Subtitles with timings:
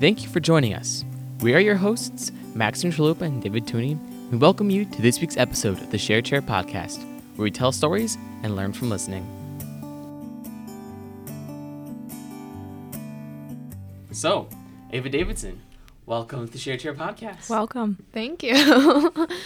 [0.00, 1.04] Thank you for joining us.
[1.40, 3.98] We are your hosts, Maxim Chalupa and David Tooney.
[4.30, 7.04] We welcome you to this week's episode of the Share Chair podcast,
[7.36, 9.26] where we tell stories and learn from listening.
[14.10, 14.48] So,
[14.90, 15.60] Ava Davidson,
[16.06, 17.50] welcome to the Share Chair podcast.
[17.50, 17.98] Welcome.
[18.14, 19.28] Thank you.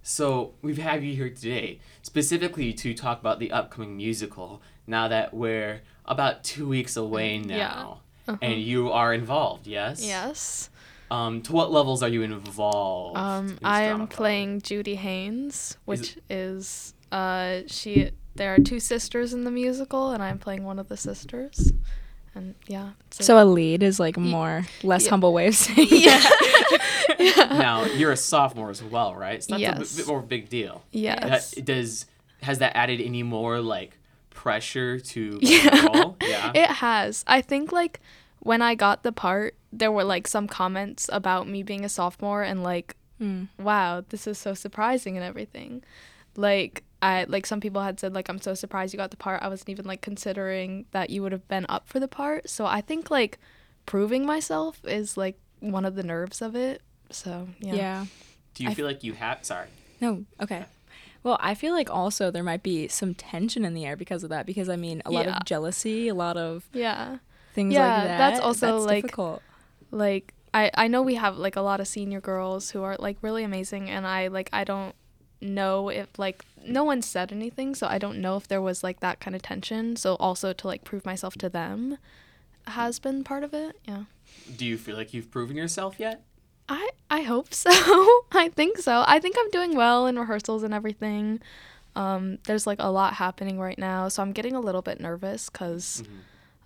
[0.00, 4.62] So we've had you here today specifically to talk about the upcoming musical.
[4.86, 8.36] Now that we're about two weeks away now, Uh-huh.
[8.42, 10.04] and you are involved, yes?
[10.04, 10.70] yes.
[11.10, 13.16] Um, to what levels are you involved?
[13.16, 18.10] Um, this I am playing Judy Haynes, which is uh she.
[18.34, 21.72] There are two sisters in the musical, and I'm playing one of the sisters.
[22.34, 22.90] And yeah.
[23.18, 25.10] a- So a lead is like a more less yeah.
[25.10, 26.20] humble way of saying yeah.
[27.50, 29.42] Now you're a sophomore as well, right?
[29.42, 29.96] So that's a Yes.
[29.96, 30.84] bit, bit more a big deal.
[30.92, 31.54] yes.
[31.54, 32.06] That- does
[32.42, 33.98] has that added any more like
[34.30, 36.12] pressure to Yeah.
[36.22, 36.52] Yeah.
[36.54, 37.24] It has.
[37.26, 38.00] I think like
[38.40, 42.42] when I got the part, there were like some comments about me being a sophomore
[42.42, 43.48] and like, Mm.
[43.58, 45.82] wow, this is so surprising and everything.
[46.36, 49.42] Like I like some people had said like I'm so surprised you got the part.
[49.42, 52.48] I wasn't even like considering that you would have been up for the part.
[52.48, 53.38] So I think like
[53.86, 56.80] proving myself is like one of the nerves of it.
[57.10, 57.74] So Yeah.
[57.74, 58.06] yeah.
[58.54, 59.44] Do you I- feel like you have?
[59.44, 59.66] Sorry.
[60.00, 60.24] No.
[60.40, 60.64] Okay.
[61.24, 64.30] Well, I feel like also there might be some tension in the air because of
[64.30, 64.46] that.
[64.46, 65.38] Because I mean, a lot Yeah.
[65.38, 67.18] of jealousy, a lot of Yeah.
[67.58, 68.18] Things Yeah, like that.
[68.22, 69.42] that's also, like- difficult.
[69.90, 73.16] like I I know we have like a lot of senior girls who are like
[73.26, 74.94] really amazing and I like I don't
[75.40, 76.38] know if like
[76.78, 79.42] no one said anything so I don't know if there was like that kind of
[79.42, 81.98] tension so also to like prove myself to them
[82.78, 84.04] has been part of it yeah
[84.56, 86.16] Do you feel like you've proven yourself yet?
[86.68, 86.84] I
[87.18, 87.70] I hope so
[88.44, 91.40] I think so I think I'm doing well in rehearsals and everything
[91.96, 95.48] um there's like a lot happening right now so I'm getting a little bit nervous
[95.48, 96.18] cuz Mhm.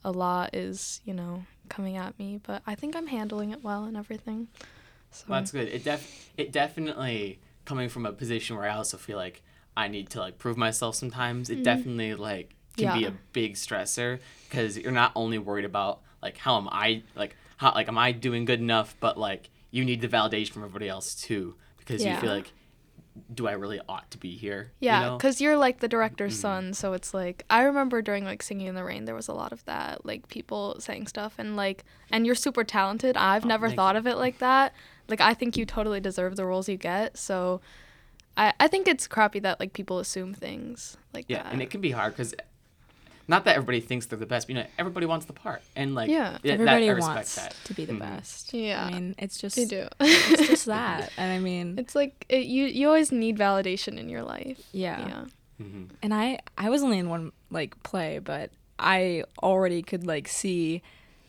[0.05, 3.85] A lot is you know coming at me but I think I'm handling it well
[3.85, 4.49] and everything
[5.11, 5.69] so Well, that's good.
[5.69, 9.43] It def it definitely coming from a position where I also feel like
[9.77, 11.51] I need to like prove myself sometimes.
[11.51, 13.15] It definitely like can be Mm-hmm.
[13.15, 14.19] A big stressor
[14.49, 18.13] because you're not only worried about like how am I like how like am I
[18.13, 22.17] doing good enough, but like you need the validation from everybody else too because you
[22.17, 22.53] feel like
[23.35, 24.73] do I really ought to be here?
[24.81, 25.03] Yeah?
[25.03, 25.17] Mm-hmm.
[25.19, 28.75] because you're like the director's son, so it's like I remember during like Singing in
[28.75, 32.25] the Rain, there was a lot of that, like people saying stuff, and like, and
[32.27, 33.17] you're super talented.
[33.17, 33.99] I've Oh, never thought you.
[34.01, 34.73] of it like that.
[35.09, 37.17] Like I think you totally deserve the roles you get.
[37.19, 37.61] So,
[38.37, 41.53] I I think it's crappy that like people assume things like Yeah, that.
[41.53, 42.35] and it can be hard because
[43.29, 45.95] not that everybody thinks they're the best, but you know, everybody wants the part, and
[45.95, 46.39] like Yeah.
[46.43, 47.55] that- Everybody I wants that.
[47.65, 47.99] to be the Mhm.
[48.01, 48.53] best.
[48.53, 48.85] Yeah.
[48.87, 49.87] I mean, it's just they do.
[50.01, 54.09] it's just that, and I mean, it's like it, you you always need validation in
[54.09, 54.59] your life.
[54.73, 55.07] yeah.
[55.09, 55.25] Yeah.
[55.67, 60.27] hmm And I I was only in one like play, but I already could like
[60.29, 60.83] see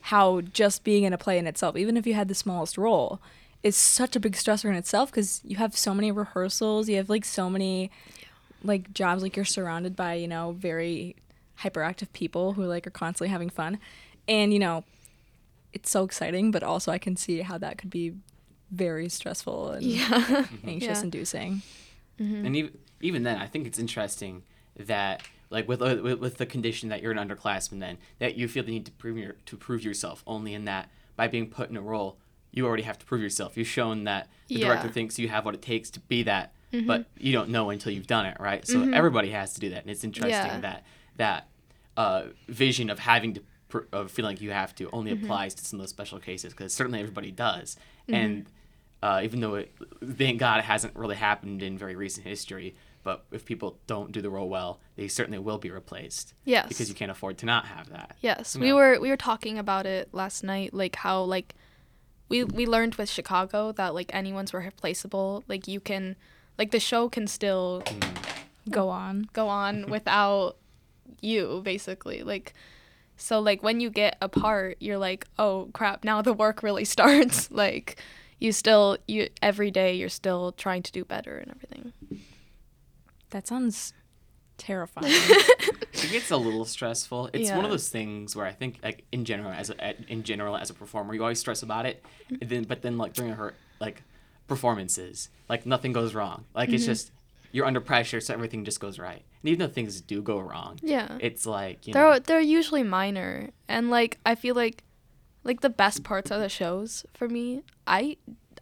[0.08, 3.22] how just being in a play in itself, even if you had the smallest role,
[3.62, 7.10] is such a big stressor in itself because you have so many rehearsals, you have
[7.10, 7.90] like so many
[8.64, 11.16] like jobs, like you're surrounded by you know very
[11.62, 13.80] hyperactive people who like are constantly having fun,
[14.28, 14.84] and you know
[15.72, 18.14] it's so exciting, but also I can see how that could be
[18.70, 20.46] very stressful and Yeah.
[20.66, 21.04] anxious Yeah.
[21.04, 21.62] inducing.
[22.20, 22.46] Mm-hmm.
[22.46, 24.44] And even even then, I think it's interesting
[24.78, 28.48] that like with, uh, with with the condition that you're an underclassman, then that you
[28.48, 30.24] feel the need to prove your to prove yourself.
[30.28, 32.18] Only in that by being put in a role,
[32.52, 33.58] you already have to prove yourself.
[33.58, 34.84] You've shown that the director Yeah.
[34.86, 34.94] Mm-hmm.
[34.94, 36.54] thinks you have what it takes to be that,
[36.88, 38.66] but you don't know until you've done it, right?
[38.68, 40.60] So everybody has to do that, and it's interesting Yeah.
[40.62, 40.84] that
[41.18, 41.48] that
[41.98, 45.26] uh, vision of having to pr- of feeling like you have to only Mm-hmm.
[45.26, 48.46] applies to some of those special cases because certainly everybody does, and
[49.02, 49.72] uh, even though it,
[50.18, 52.76] thank God it hasn't really happened in very recent history.
[53.04, 56.34] But if people don't do the role well, they certainly will be replaced.
[56.46, 56.70] Yes.
[56.70, 58.16] Because you can't afford to not have that.
[58.22, 61.54] Yes, you we were we were talking about it last night, like how like
[62.30, 65.44] we we learned with Chicago that like anyone's replaceable.
[65.50, 66.16] Like you can,
[66.58, 67.84] like the show can still
[68.70, 69.28] Go on.
[69.34, 70.56] go on without
[71.22, 72.24] you, basically.
[72.24, 72.54] Like
[73.18, 76.86] so, like when you get a part, you're like, oh crap, now the work really
[76.96, 77.50] starts.
[77.52, 78.02] like
[78.40, 82.22] you still you every day you're still trying to do better and everything.
[83.30, 83.94] That sounds
[84.58, 85.14] terrifying.
[85.96, 87.30] It gets a little stressful.
[87.34, 90.58] It's one of those things where I think, like in general, as a, in general
[90.58, 93.54] as a performer, you always stress about it, and then but then like during her
[93.80, 94.02] like
[94.48, 96.46] performances, like nothing goes wrong.
[96.54, 96.92] Like it's mm-hmm.
[96.92, 97.12] just
[97.52, 99.24] you're under pressure, so everything just goes right.
[99.44, 101.18] And even though things do go wrong, Yeah.
[101.20, 104.84] it's like you they're know, they're usually minor and like i feel like
[105.44, 108.16] like the best parts are the shows for me i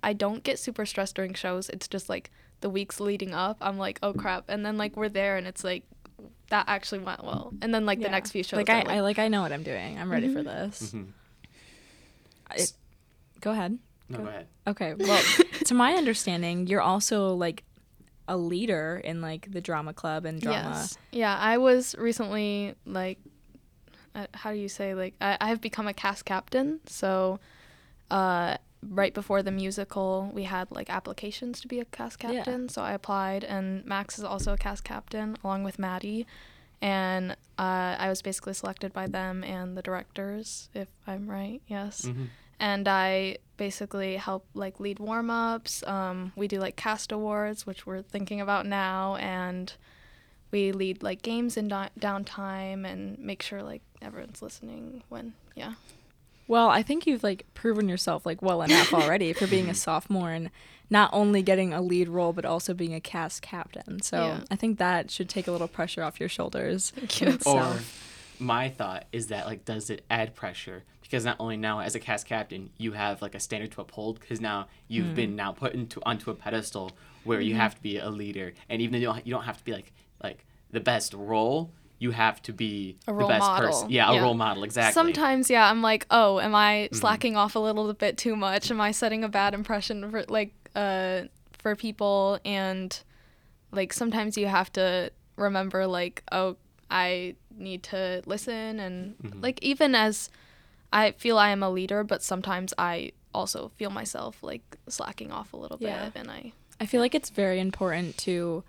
[0.04, 2.32] i don't get super stressed during shows it's just like
[2.62, 5.64] the weeks leading up i'm like oh crap and then like we're there and it's
[5.64, 5.84] like
[6.50, 9.00] that actually went well and then like the next few shows Like are, I, I
[9.02, 9.98] like I know what I'm doing.
[10.00, 10.70] I'm ready for Mm-hmm.
[10.70, 10.92] this.
[10.94, 11.08] Mhm.
[12.56, 12.74] It,
[13.40, 13.80] go ahead.
[14.10, 14.48] No, Go- go ahead.
[14.68, 14.94] Okay.
[14.96, 15.22] Well,
[15.66, 17.64] to my understanding, you're also like
[18.28, 20.70] a leader in like the drama club and drama.
[20.70, 20.98] Yes.
[21.12, 23.20] Yeah, I was recently like,
[24.16, 26.80] uh, how do you say like I, I have become a cast captain.
[26.86, 27.40] So,
[28.10, 28.58] uh,
[28.88, 32.34] right before the musical, we had like applications to be a cast Yeah.
[32.34, 32.70] captain.
[32.70, 36.26] So I applied, and Max is also a cast captain along with Maddie,
[36.82, 41.62] and uh, I was basically selected by them and the directors, if I'm right.
[41.68, 42.26] Yes hmm
[42.62, 45.84] and I basically help like lead warm ups.
[45.86, 49.74] Um, we do like cast awards, which we're thinking about now, and
[50.52, 55.74] we lead like games in di- downtime and make sure like everyone's listening when yeah.
[56.48, 60.30] Well, I think you've like proven yourself like well enough already for being a sophomore
[60.32, 60.52] and
[60.90, 64.02] not only getting a lead role but also being a cast captain.
[64.02, 64.40] So Yeah.
[64.52, 66.92] I think that should take a little pressure off your shoulders.
[66.92, 67.40] Thank you.
[67.46, 67.80] Or
[68.38, 72.00] my thought is that like does it add pressure because not only now as a
[72.00, 75.14] cast captain you have like a standard to uphold because now you've Hmm.
[75.14, 77.48] been now put into onto a pedestal where Mm-hmm.
[77.50, 79.64] you have to be a leader and even though you don't, you don't have to
[79.66, 79.92] be like
[80.24, 83.68] like the best role you have to be A the role best model.
[83.68, 84.24] person yeah, a Yeah.
[84.24, 86.96] role model exactly Sometimes, yeah, I'm like, oh, am I Mm-hmm.
[86.96, 88.72] slacking off a little bit too much?
[88.72, 91.24] Am I setting a bad impression for like uh
[91.62, 92.40] for people?
[92.46, 92.98] And
[93.72, 96.56] like sometimes you have to remember like, oh,
[96.90, 99.42] I need to listen and Mm-hmm.
[99.42, 100.30] like even as
[100.94, 105.54] I feel I am a leader, but sometimes I also feel myself like slacking off
[105.54, 106.06] a little Yeah.
[106.10, 108.64] bit, and I I feel like it's very important to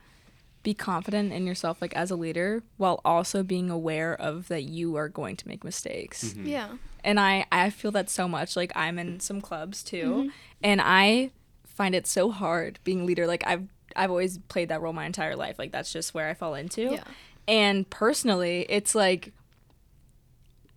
[0.62, 4.94] be confident in yourself like as a leader while also being aware of that you
[4.94, 6.22] are going to make mistakes.
[6.24, 6.46] Mm-hmm.
[6.46, 6.68] yeah.
[7.02, 8.54] and I I feel that so much.
[8.56, 10.28] Like I'm in some clubs too, Mm-hmm.
[10.62, 11.30] and I
[11.64, 13.26] find it so hard being leader.
[13.26, 13.66] Like I've
[13.96, 15.58] I've always played that role my entire life.
[15.58, 16.82] Like that's just where I fall into.
[16.92, 17.04] Yeah.
[17.48, 19.32] And personally, it's like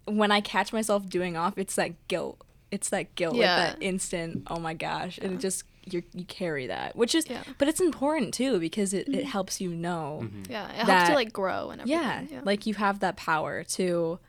[0.05, 2.41] when I catch myself doing off, it's that guilt.
[2.71, 3.55] It's that guilt, Yeah.
[3.57, 4.43] like that instant.
[4.47, 5.17] Oh my gosh!
[5.21, 7.41] And it just you you carry that, which is, Yeah.
[7.41, 7.51] Mm-hmm.
[7.59, 10.21] but it's important too because it, it helps you know.
[10.23, 10.51] Mm-hmm.
[10.51, 12.01] Yeah, it helps That- to like grow and everything.
[12.01, 12.41] Yeah, yeah.
[12.43, 14.19] like you have that power to,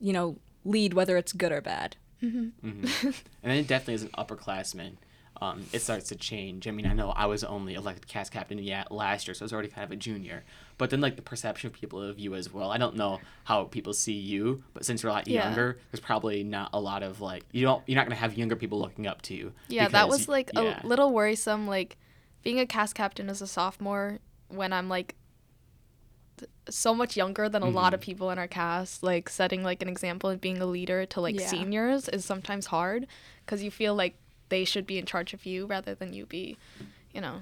[0.00, 1.96] you know, lead whether it's good or bad.
[2.20, 2.86] hmm and
[3.42, 4.92] then it definitely as an upperclassman
[5.42, 8.58] um, it starts to change i mean i know i was only elected cast captain
[8.58, 10.44] yeah last year so i was already kind of a junior
[10.78, 13.64] but then like the perception of people of you as well i don't know how
[13.64, 15.44] people see you but since you're a lot Yeah.
[15.46, 18.34] younger there's probably not a lot of like you don't you're not going to have
[18.38, 20.80] younger people looking up to you Yeah, that was like yeah.
[20.82, 21.66] a little worrisome.
[21.66, 21.96] Like
[22.42, 24.18] being a cast captain as a sophomore
[24.48, 25.14] when I'm like
[26.68, 28.04] so much younger than a lot of Mm-hmm.
[28.04, 29.02] people in our cast.
[29.02, 31.46] Like setting like an example and being a leader to like Yeah.
[31.46, 33.06] seniors is sometimes hard
[33.44, 34.14] because you feel like
[34.52, 36.56] they should be in charge of you rather than you be,
[37.14, 37.36] you know.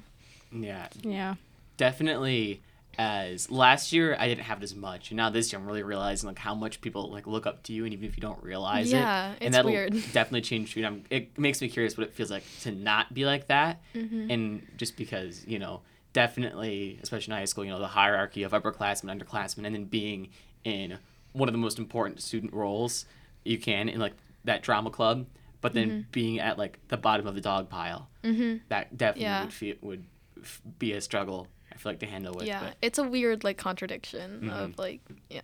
[0.53, 1.35] yeah Yeah.
[1.77, 2.61] definitely
[2.99, 5.83] as last year I didn't have it as much, and now this year I'm really
[5.83, 8.43] realizing like how much people like look up to you, and even if you don't
[8.43, 9.93] realize Yeah, it, it's and that'll weird.
[10.13, 10.81] definitely change too.
[10.81, 13.81] And I'm, it makes me curious what it feels like to not be like that,
[13.95, 14.31] Mm-hmm.
[14.31, 15.81] and just because you know
[16.13, 20.29] definitely, especially in high school, you know the hierarchy of upperclassmen, underclassmen, and then being
[20.65, 20.99] in
[21.33, 23.07] one of the most important student roles
[23.45, 24.15] you can in like
[24.45, 25.25] that drama club,
[25.61, 26.01] but then Mm-hmm.
[26.13, 28.09] being at like the bottom of the dog pile,
[28.69, 29.45] that definitely Yeah.
[29.45, 30.05] would feel would
[30.43, 31.47] f- be a struggle.
[31.73, 32.47] I feel like to handle with.
[32.47, 34.51] yeah, but it's a weird like contradiction Mm-hmm.
[34.51, 35.41] of like yeah.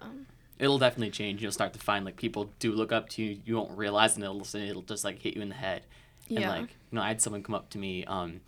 [0.58, 1.42] it'll definitely change.
[1.42, 3.40] You'll start to find like people do look up to you.
[3.44, 5.82] You won't realize, and it'll it'll just like hit you in the head.
[6.28, 6.50] And Yeah.
[6.50, 8.40] like you know, I had someone come up to me, um,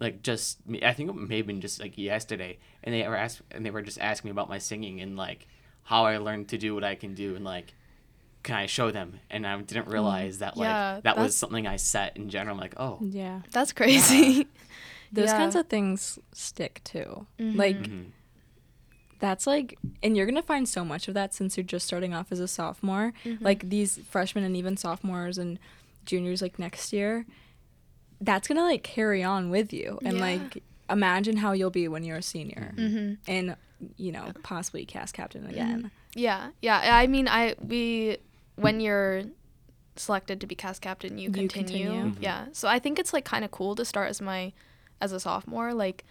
[0.00, 3.42] like just I think it may have been just like yesterday, and they were asked
[3.50, 5.46] and they were just asking me about my singing and like
[5.84, 7.74] how I learned to do what I can do and like
[8.42, 9.20] can I show them?
[9.30, 12.54] And I didn't realize that like Yeah, that was something I set in general.
[12.56, 13.40] I'm like, oh, Yeah.
[13.52, 14.46] That's crazy.
[15.12, 15.36] Those Yeah.
[15.38, 17.26] kinds of things stick too.
[17.38, 17.56] Mhm.
[17.56, 18.06] Like Mhm.
[19.18, 22.32] that's like and you're gonna find so much of that since you're just starting off
[22.32, 23.12] as a sophomore.
[23.40, 25.58] Like these freshmen and even sophomores and
[26.06, 27.26] juniors like next year,
[28.20, 29.98] that's gonna like carry on with you.
[30.04, 30.22] And Yeah.
[30.22, 32.72] like imagine how you'll be when you're a senior.
[32.76, 33.14] mm-hmm.
[33.28, 33.56] And
[33.96, 35.90] you know, possibly cast captain again.
[36.14, 36.96] Yeah, yeah.
[36.96, 38.18] I mean, I we
[38.56, 39.22] when you're
[39.96, 41.88] selected to be cast captain, you You continue.
[41.90, 42.02] continue.
[42.14, 42.16] Mhm.
[42.22, 42.46] Yeah.
[42.52, 44.52] So I think it's like kind of cool to start as my
[45.00, 46.04] as a sophomore, like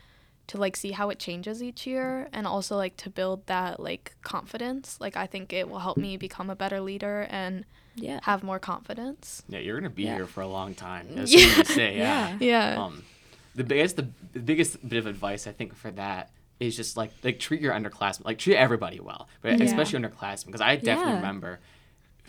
[0.48, 4.16] to like see how it changes each year and also like to build that like
[4.24, 4.98] confidence.
[5.00, 7.66] Like I think it will help me become a better leader and
[7.96, 8.20] Yeah.
[8.24, 9.44] have more confidence.
[9.48, 10.16] yeah, you're gonna be Yeah.
[10.16, 11.08] here for a long time.
[11.16, 11.48] That's Yeah.
[11.48, 12.38] what you say, yeah.
[12.40, 12.74] Yeah.
[12.76, 12.84] Yeah.
[12.84, 13.04] um
[13.56, 16.30] the biggest the, the biggest bit of advice i think for that
[16.60, 19.66] is just like like treat your underclassmen like treat everybody well but Yeah.
[19.66, 21.16] especially underclassmen because i definitely Yeah.
[21.18, 21.60] remember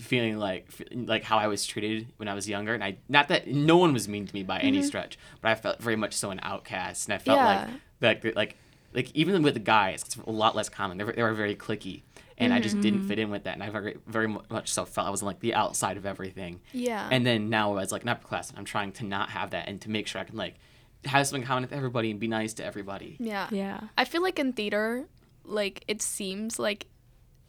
[0.00, 3.46] feeling like like how i was treated when i was younger and i not that
[3.46, 6.30] no one was mean to me by any stretch but i felt very much so
[6.30, 7.72] an outcast and i felt Mm-hmm.
[8.02, 8.08] Yeah.
[8.08, 8.56] like like like
[8.92, 10.98] like even with the guys, it's a lot less common.
[10.98, 12.02] They were, they were very clicky,
[12.36, 12.82] and I just Mm-hmm.
[12.82, 15.38] didn't fit in with that, and I very very much so felt I was like
[15.38, 16.60] the outside of everything.
[16.72, 17.08] Yeah.
[17.12, 19.90] And then now as like an upperclassman, I'm trying to not have that and to
[19.90, 20.56] make sure I can like
[21.04, 23.16] have something common with everybody and be nice to everybody.
[23.20, 23.46] yeah.
[23.52, 23.80] Yeah.
[23.96, 25.06] I feel like in theater,
[25.44, 26.86] like it seems like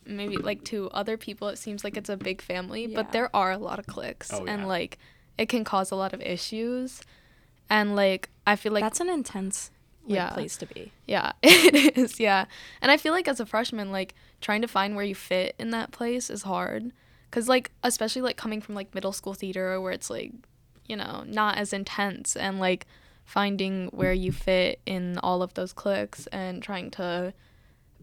[0.05, 2.95] maybe like to other people it seems like it's a big family, Yeah.
[2.95, 4.97] but there are a lot of cliques Oh, and like
[5.37, 7.01] it can cause a lot of issues.
[7.69, 9.71] And like I feel like That's an intense
[10.05, 10.29] like, Yeah.
[10.31, 10.91] place to be.
[11.07, 12.45] yeah, it is, yeah.
[12.81, 15.69] And I feel like as a freshman like trying to find where you fit in
[15.71, 16.91] that place is hard
[17.29, 20.31] cuz like especially like coming from like middle school theater where it's like
[20.87, 22.85] you know, not as intense and like
[23.23, 27.33] finding where you fit in all of those cliques and trying to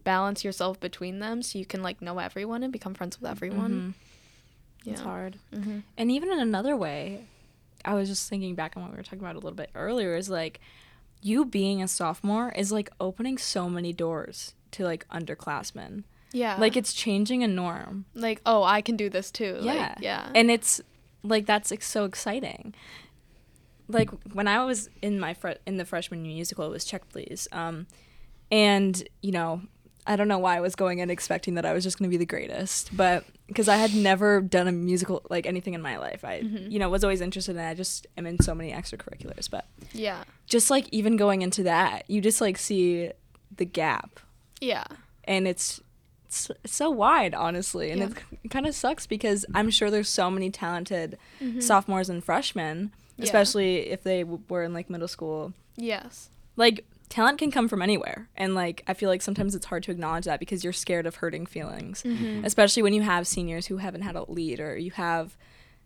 [0.09, 3.93] balance yourself between them so you can like know everyone and become friends with everyone.
[4.83, 4.93] Yeah.
[4.93, 5.37] It's hard.
[5.53, 5.83] Mhm.
[5.97, 7.25] And even in another way,
[7.85, 10.15] I was just thinking back on what we were talking about a little bit earlier
[10.15, 10.59] is like
[11.21, 16.05] you being a sophomore is like opening so many doors to like underclassmen.
[16.31, 16.55] Yeah.
[16.57, 18.05] Like it's changing a norm.
[18.15, 19.59] like oh, I can do this too.
[19.61, 19.73] Yeah.
[19.73, 20.31] Like, yeah.
[20.33, 20.81] And it's
[21.23, 22.73] like that's like, so exciting.
[23.87, 27.47] Like when I was in my fre- in the freshman musical, it was Check Please.
[27.51, 27.85] Um,
[28.51, 29.61] and you know,
[30.07, 32.11] I don't know why I was going in expecting that I was just going to
[32.11, 35.97] be the greatest, but because I had never done a musical like anything in my
[35.97, 36.71] life, I Mm-hmm.
[36.71, 37.61] you know was always interested in.
[37.61, 37.69] it.
[37.69, 40.23] I just am in so many extracurriculars, but yeah.
[40.47, 43.11] just like even going into that, you just like see
[43.55, 44.19] the gap,
[44.61, 44.85] Yeah.
[45.25, 45.81] and it's
[46.27, 48.07] it's, so wide, honestly, and Yeah.
[48.43, 51.17] it, kind of sucks because I'm sure there's so many talented
[51.59, 53.23] sophomores and freshmen, Yeah.
[53.25, 55.53] especially if they w- were in like middle school.
[55.75, 56.29] Yes.
[56.55, 59.91] Like talent can come from anywhere, and like I feel like sometimes it's hard to
[59.91, 62.45] acknowledge that because you're scared of hurting feelings, Mm-hmm.
[62.45, 65.35] especially when you have seniors who haven't had a lead or you have,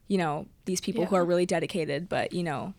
[0.07, 2.73] you know, these people who are really dedicated, but you know,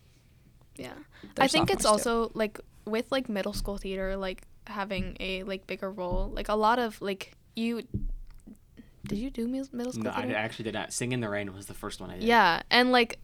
[0.77, 0.93] Yeah.
[1.39, 2.09] I think it's sophomores, too.
[2.09, 6.31] also like with like middle school theater like having a like bigger role.
[6.33, 7.81] Like a lot of like you
[9.07, 10.91] did you do middle school No, I actually did not.
[10.93, 12.23] Sing in the Rain was the first one I did.
[12.23, 13.19] Yeah, and like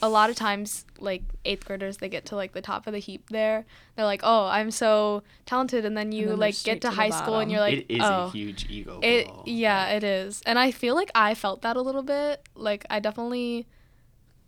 [0.00, 2.98] a lot of times like 8th graders they get to like the top of the
[2.98, 3.64] heap there.
[3.94, 6.94] They're like, "Oh, I'm so talented." And then you then like get to, to the
[6.94, 8.98] high school and you're like, it is "Oh." a huge ego.
[9.02, 9.42] It blow.
[9.46, 10.42] yeah, it is.
[10.46, 12.42] And I feel like I felt that a little bit.
[12.54, 13.66] Like I definitely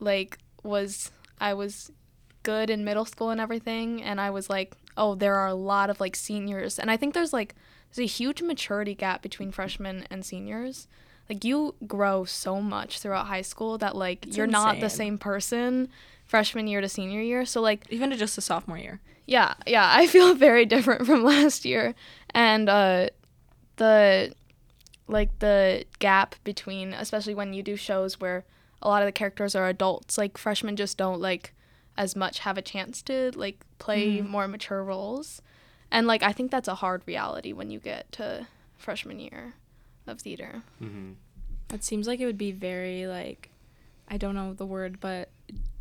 [0.00, 1.10] like was
[1.40, 1.90] I was
[2.42, 5.90] good in middle school and everything and I was like, "Oh, there are a lot
[5.90, 7.54] of like seniors." And I think there's like
[7.94, 10.88] there's a huge maturity gap between freshmen and seniors.
[11.28, 15.18] Like you grow so much throughout high school that like It's you're not the same
[15.18, 15.88] person
[16.26, 17.44] freshman year to senior year.
[17.46, 19.00] So like even to just a sophomore year.
[19.26, 21.94] yeah, yeah, I feel very different from last year.
[22.30, 23.08] And uh
[23.76, 24.34] the
[25.06, 28.44] like the gap between especially when you do shows where
[28.82, 31.54] a lot of the characters are adults, like freshmen just don't like
[31.96, 35.40] as much have a chance to like play more mature roles.
[35.90, 39.54] And like I think that's a hard reality when you get to freshman year
[40.06, 40.62] of theater.
[40.78, 41.12] hmm
[41.72, 43.50] It seems like it would be very like
[44.08, 45.30] I don't know the word, but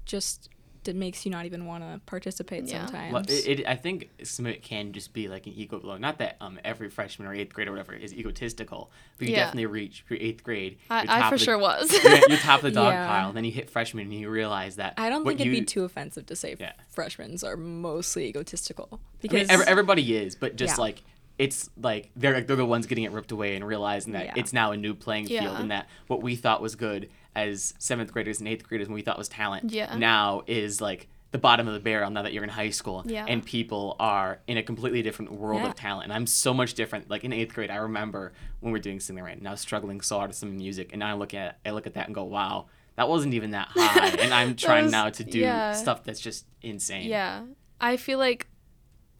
[0.05, 0.49] just
[0.85, 2.85] it makes you not even want to participate Yeah.
[2.85, 3.13] sometimes.
[3.13, 5.95] Well, it, it, I think some of it can just be like an ego blow.
[5.97, 9.45] Not that um every freshman or eighth grade or whatever is egotistical, but you Yeah.
[9.45, 10.77] definitely reach your eighth grade.
[10.89, 11.91] I, you're I for the- sure was.
[12.03, 13.07] You're, you're top of the dog Yeah.
[13.07, 13.31] pile.
[13.33, 14.95] Then you hit freshman and you realize that.
[14.97, 16.73] I don't think it'd you- be too offensive to say Yeah.
[16.89, 20.81] freshmen are mostly egotistical I because mean, every, everybody is, but just Yeah.
[20.81, 21.01] like
[21.39, 24.33] it's like they're they're the ones getting it ripped away and realizing that Yeah.
[24.35, 28.11] it's now a new playing field and that what we thought was good as seventh
[28.13, 29.95] graders and eighth graders and we thought was talent Yeah.
[29.97, 33.25] now is like the bottom of the barrel now that you're in high school Yeah.
[33.27, 35.69] and people are in a completely different world Yeah.
[35.69, 38.77] of talent and I'm so much different like in eighth grade I remember when we
[38.77, 40.99] were doing Sing the Rain and I was struggling so hard with some music and
[40.99, 43.69] now I look at I look at that and go wow that wasn't even that
[43.71, 45.71] high and I'm trying was- now to do yeah.
[45.71, 47.41] stuff that's just insane Yeah.
[47.81, 48.47] I feel like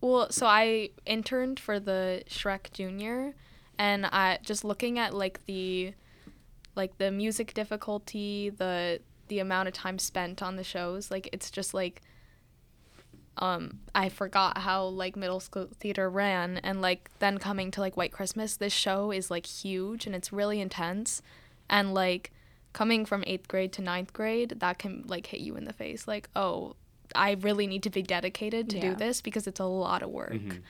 [0.04, 3.34] well, so I interned for the Shrek Junior
[3.80, 5.94] and I just looking at like the
[6.76, 11.50] like the music difficulty, the the amount of time spent on the shows, like it's
[11.50, 12.02] just like
[13.38, 17.96] um I forgot how like middle school theater ran and like then coming to like
[17.96, 21.22] White Christmas, this show is like huge and it's really intense
[21.70, 22.34] and like
[22.74, 26.10] coming from 8th grade to ninth grade, that can like hit you in the face
[26.10, 26.76] like, "Oh,
[27.16, 30.34] I really need to be dedicated to do this because it's a lot of work."
[30.34, 30.62] Mhm.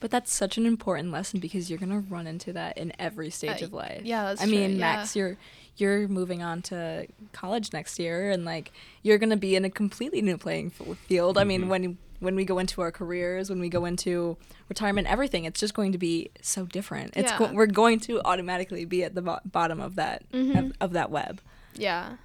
[0.00, 3.62] But that's such an important lesson because you're gonna run into that in every stage
[3.62, 4.02] Uh, of life.
[4.04, 4.76] yeah, that's I true, mean, yeah.
[4.96, 5.36] Max, you're
[5.76, 8.72] you're moving on to college next year, and like
[9.02, 11.38] you're gonna be in a completely new playing f- field.
[11.38, 11.68] I mean, Mhm.
[11.68, 14.36] when when we go into our careers, when we go into
[14.68, 17.16] retirement, everything, it's just going to be so different.
[17.16, 17.52] It's go- Yeah.
[17.52, 20.56] we're going to automatically be at the bo- bottom of that Mhm.
[20.66, 21.40] of, of that web.
[21.74, 22.18] Yeah.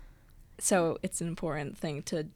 [0.60, 2.28] So it's an important thing to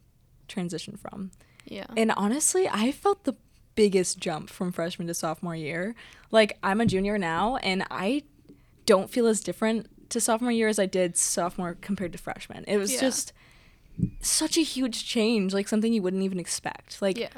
[0.51, 1.31] transition from.
[1.65, 1.85] Yeah.
[1.97, 3.35] And honestly, I felt the
[3.75, 5.95] biggest jump from freshman to sophomore year.
[6.29, 8.23] Like I'm a junior now and I
[8.85, 12.65] don't feel as different to sophomore year as I did sophomore compared to freshman.
[12.67, 12.99] It was Yeah.
[13.01, 13.33] just
[14.21, 17.01] such a huge change, like something you wouldn't even expect.
[17.01, 17.29] Like Yeah.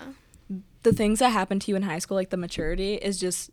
[0.84, 3.52] the things that happened to you in high school, like the maturity, is just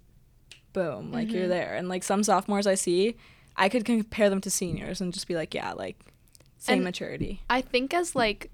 [0.72, 1.36] boom, like Mm-hmm.
[1.36, 1.74] you're there.
[1.74, 3.16] And like some sophomores I see,
[3.56, 5.96] I could compare them to seniors and just be like, yeah, like
[6.58, 7.42] same And- maturity.
[7.50, 8.50] I think as like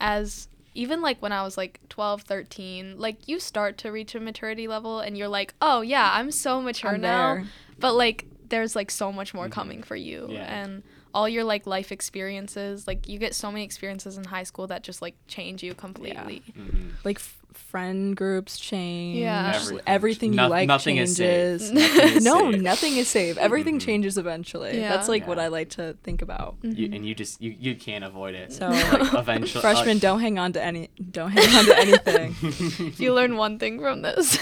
[0.00, 4.20] as even like when I was like 12, 13, like you start to reach a
[4.20, 7.44] maturity level and you're like, "Oh, yeah, I'm so mature I'm now." there.
[7.80, 9.36] But like there's like so much Mm-hmm.
[9.38, 10.62] more coming for you Yeah.
[10.62, 10.82] and
[11.14, 14.82] all your like life experiences, like you get so many experiences in high school that
[14.82, 16.42] just like change you completely.
[16.58, 16.92] Mhm.
[17.04, 19.18] Like f- friend groups change.
[19.18, 19.52] Yeah.
[19.56, 20.30] Everything, Everything.
[20.32, 21.68] you No- like nothing is changes.
[21.68, 21.74] safe.
[21.74, 22.62] Nothing is no, safe.
[22.62, 23.36] nothing is safe.
[23.38, 23.84] Everything Mhm.
[23.84, 24.78] changes eventually.
[24.78, 24.88] Yeah.
[24.90, 26.56] That's like what I like to think about.
[26.62, 28.52] You, and you just you, you can't avoid it.
[28.52, 32.94] So like, eventually, freshmen don't hang on to any don't hang on to anything.
[32.98, 34.38] You learn one thing from this.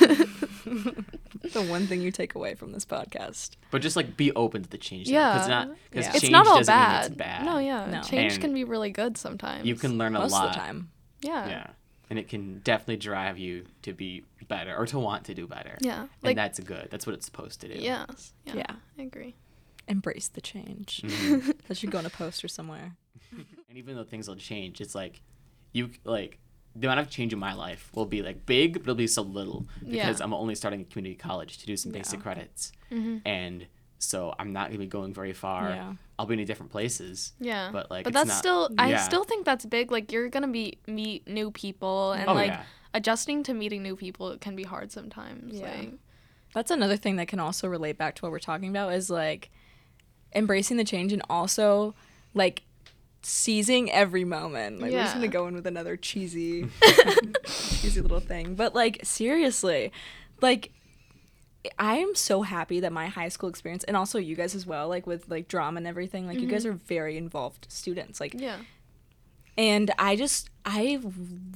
[1.52, 3.50] the one thing you take away from this podcast.
[3.70, 5.08] but just like be open to the change.
[5.08, 5.32] yeah.
[5.34, 6.12] because not because Yeah.
[6.12, 7.02] change it's not all doesn't bad.
[7.02, 7.44] mean it's bad.
[7.44, 7.86] No, yeah.
[7.86, 8.02] No.
[8.02, 9.66] Change And can be really good sometimes.
[9.66, 10.48] You can learn a Most lot.
[10.48, 10.90] of the time.
[11.20, 11.48] Yeah.
[11.48, 11.66] Yeah,
[12.10, 15.76] and it can definitely drive you to be better or to want to do better.
[15.80, 16.00] Yeah.
[16.02, 16.88] and Like that's good.
[16.90, 17.80] That's what it's supposed to do.
[17.80, 18.32] yes.
[18.46, 18.54] Yeah.
[18.56, 18.72] Yeah.
[18.98, 19.34] I agree.
[19.88, 21.02] Embrace the change.
[21.04, 21.66] Mhm.
[21.66, 22.96] That should go on a poster somewhere.
[23.32, 25.20] and even though things will change, it's like
[25.72, 26.38] you like
[26.78, 29.22] the amount of change in my life will be like big, but it'll be so
[29.22, 30.24] little because Yeah.
[30.24, 31.98] I'm only starting a community college to do some Yeah.
[31.98, 33.22] basic credits, Mhm.
[33.26, 33.66] and
[33.98, 35.70] so I'm not gonna be going very far.
[35.70, 35.94] Yeah.
[36.18, 37.32] I'll be in different places.
[37.40, 37.70] Yeah.
[37.72, 39.90] But, like, But it's that's not- still I still think that's big.
[39.90, 42.62] Like you're gonna be meet new people and Oh, like yeah.
[42.94, 45.58] adjusting to meeting new people can be hard sometimes.
[45.58, 45.70] Yeah.
[45.78, 45.92] Like
[46.54, 49.50] That's another thing that can also relate back to what we're talking about is like
[50.34, 51.94] embracing the change and also
[52.34, 52.62] like
[53.28, 54.80] seizing every moment.
[54.80, 56.68] Like we're just gonna go in with another cheesy
[57.46, 58.54] cheesy little thing.
[58.54, 59.92] But like seriously,
[60.40, 60.72] like
[61.78, 64.88] I am so happy that my high school experience and also you guys as well,
[64.88, 66.74] like with like drama and everything, like you guys mm-hmm.
[66.74, 68.20] are very involved students.
[68.20, 68.56] Like yeah.
[69.58, 71.00] And I just I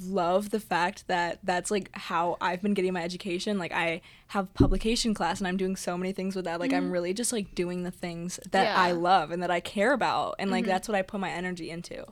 [0.04, 3.58] love the fact that that's like how I've been getting my education.
[3.58, 6.58] Like I have publication class and I'm doing so many things with that.
[6.58, 6.92] Like I'm mm-hmm.
[6.92, 10.50] really just like doing the things that I love and that I care about and
[10.50, 10.70] like mm-hmm.
[10.70, 12.04] that's what I put my energy into.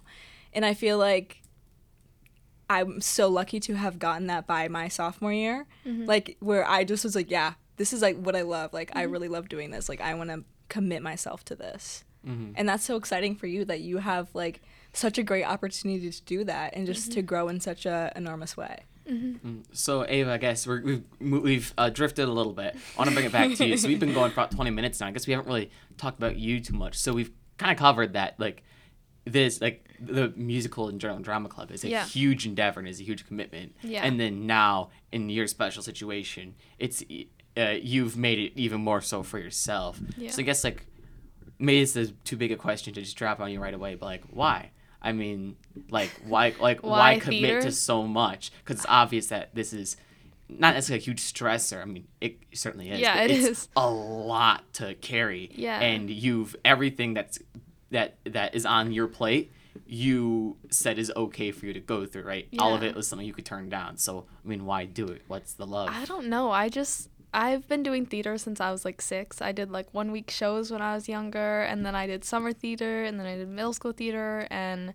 [0.53, 1.43] And I feel like
[2.69, 5.67] I'm so lucky to have gotten that by my sophomore year.
[5.85, 6.05] Mm-hmm.
[6.05, 8.73] Like where I just was like, yeah, this is like what I love.
[8.73, 9.89] Like I really love doing this.
[9.89, 12.05] Like I want to commit myself to this.
[12.27, 12.53] Mhm.
[12.57, 14.61] And that's so exciting for you that you have like
[14.93, 18.57] such a great opportunity to do that and just to grow in such a enormous
[18.57, 18.85] way.
[19.09, 22.77] Mm, So Ava, I guess we're, we've we've uh, drifted a little bit.
[22.77, 23.77] I want to bring it back to you.
[23.77, 25.07] So we've been going for about 20 minutes now.
[25.07, 26.97] I guess we haven't really talked about you too much.
[26.99, 28.63] So we've kind of covered that like
[29.25, 32.05] this like the musical and general drama club is a Yeah.
[32.07, 33.75] huge endeavor and is a huge commitment.
[33.83, 34.05] Yeah.
[34.05, 37.03] And then now in your special situation, it's
[37.57, 40.01] uh, you've made it even more so for yourself.
[40.17, 40.31] Yeah.
[40.31, 40.87] So I guess like
[41.61, 44.07] maybe it's a, too big a question to just drop on you right away, but
[44.07, 44.71] like why?
[45.03, 45.57] I mean,
[45.91, 47.63] like why like why, Why commit theater?
[47.63, 48.51] to so much?
[48.65, 49.97] Because it's obvious that this is
[50.49, 51.81] not necessarily a huge stressor.
[51.81, 53.01] I mean, it certainly is.
[53.01, 53.69] Yeah, it it's is.
[53.77, 55.51] a lot to carry.
[55.55, 55.81] Yeah.
[55.81, 57.39] And you've everything that's
[57.91, 59.53] that that is on your plate.
[59.87, 62.49] You said is okay for you to go through, right?
[62.51, 62.63] Yeah.
[62.63, 63.97] All of it was something you could turn down.
[63.97, 65.23] So I mean, why do it?
[65.29, 65.89] What's the love?
[65.91, 66.51] I don't know.
[66.51, 69.41] I just I've been doing theater since I was like six.
[69.41, 72.53] I did like one week shows when I was younger, and then I did summer
[72.53, 74.95] theater, and then I did middle school theater, and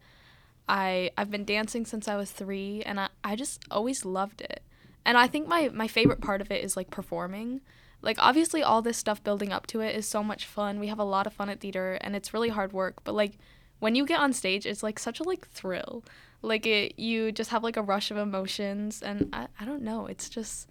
[0.67, 4.61] I I've been dancing since I was three, and I, I just always loved it.
[5.05, 7.61] And I think my my favorite part of it is like performing.
[8.01, 10.79] Like obviously all this stuff building up to it is so much fun.
[10.79, 13.03] We have a lot of fun at theater, and it's really hard work.
[13.03, 13.37] But like
[13.79, 16.03] when you get on stage, it's like such a like thrill.
[16.41, 20.05] Like it, you just have like a rush of emotions, and I, I don't know.
[20.07, 20.67] It's just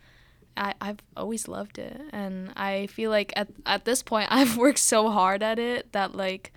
[0.56, 4.78] I, I've always loved it and I feel like at, at this point I've worked
[4.78, 6.52] so hard at it that like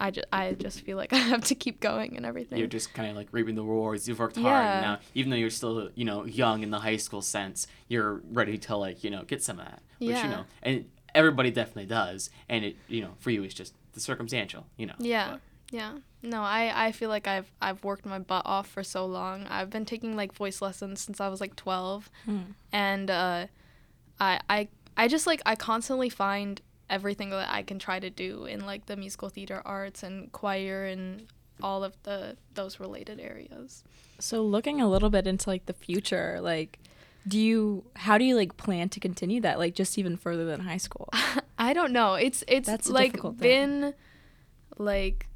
[0.00, 2.58] I just, I just feel like I have to keep going and everything.
[2.58, 4.08] You're just kind of like reaping the rewards.
[4.08, 4.72] You've worked hard Yeah.
[4.72, 8.20] and now, even though you're still, you know, young in the high school sense, you're
[8.32, 9.80] ready to like, you know, get some of that.
[9.98, 10.24] Which, Yeah.
[10.24, 10.84] you know, and
[11.14, 12.30] everybody definitely does.
[12.48, 14.94] And it, you know, for you, it's just the circumstantial, you know.
[14.98, 15.32] yeah.
[15.32, 15.92] but- Yeah.
[16.22, 19.46] No, I, I feel like I've I've worked my butt off for so long.
[19.48, 22.10] I've been taking like voice lessons since I was like 12
[22.72, 23.46] and uh
[24.20, 28.44] I I I just like I constantly find everything that I can try to do
[28.44, 31.26] in like the musical theater arts and choir and
[31.62, 33.82] all of the those related areas.
[34.18, 36.78] So looking a little bit into like the future, like
[37.26, 40.60] do you how do you like plan to continue that like just even further than
[40.60, 41.08] high school?
[41.58, 42.14] I don't know.
[42.14, 43.94] It's it's That's like been
[44.78, 45.26] like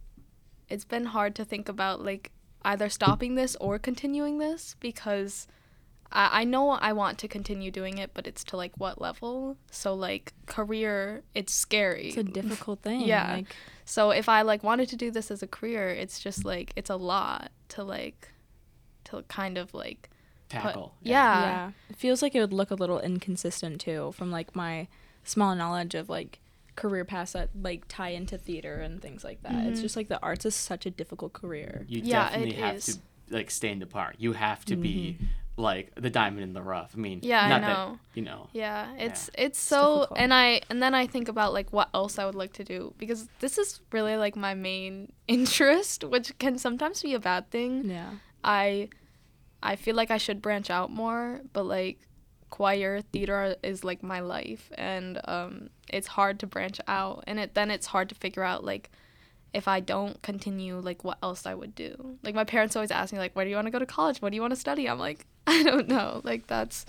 [0.68, 2.30] it's been hard to think about like
[2.62, 5.46] either stopping this or continuing this because
[6.10, 9.56] I, I know I want to continue doing it, but it's to like what level?
[9.70, 12.08] So like career, it's scary.
[12.08, 13.02] It's a difficult thing.
[13.02, 13.34] Yeah.
[13.36, 16.72] Like, So if I like wanted to do this as a career, it's just like
[16.76, 18.28] it's a lot to like
[19.04, 20.08] to kind of like
[20.48, 20.94] put- Tackle.
[21.02, 21.40] yeah.
[21.40, 21.70] yeah.
[21.90, 24.88] It feels like it would look a little inconsistent too from like my
[25.22, 26.40] small knowledge of like
[26.76, 29.66] career paths that like tie into theater and things like that.
[29.66, 29.82] It's Mhm.
[29.82, 31.84] just like the arts is such a difficult career.
[31.88, 32.84] You Yeah, definitely it have is.
[32.86, 33.00] to
[33.34, 34.16] like stand apart.
[34.18, 35.18] You have to be
[35.56, 36.92] like the diamond in the rough.
[36.94, 37.66] I mean, Yeah, I know.
[37.66, 38.48] that you know.
[38.52, 40.18] Yeah, it's it's It's so difficult.
[40.20, 42.94] and I and then I think about like what else I would like to do
[42.98, 47.88] because this is really like my main interest, which can sometimes be a bad thing.
[47.90, 48.10] Yeah.
[48.44, 48.90] I
[49.62, 52.05] I feel like I should branch out more, but like
[52.56, 57.52] choir theater is like my life and um it's hard to branch out and it
[57.52, 58.90] then it's hard to figure out like
[59.52, 62.16] if I don't continue like what else I would do.
[62.22, 64.22] Like my parents always ask me like where do you want to go to college?
[64.22, 64.88] What do you want to study?
[64.88, 66.22] I'm like I don't know.
[66.24, 66.86] Like that's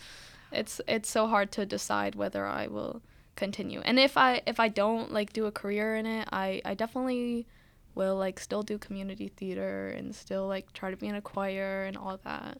[0.53, 3.01] it's it's so hard to decide whether I will
[3.35, 3.81] continue.
[3.81, 7.45] And if I if I don't like do a career in it, I I definitely
[7.93, 11.83] will like still do community theater and still like try to be in a choir
[11.83, 12.59] and all that.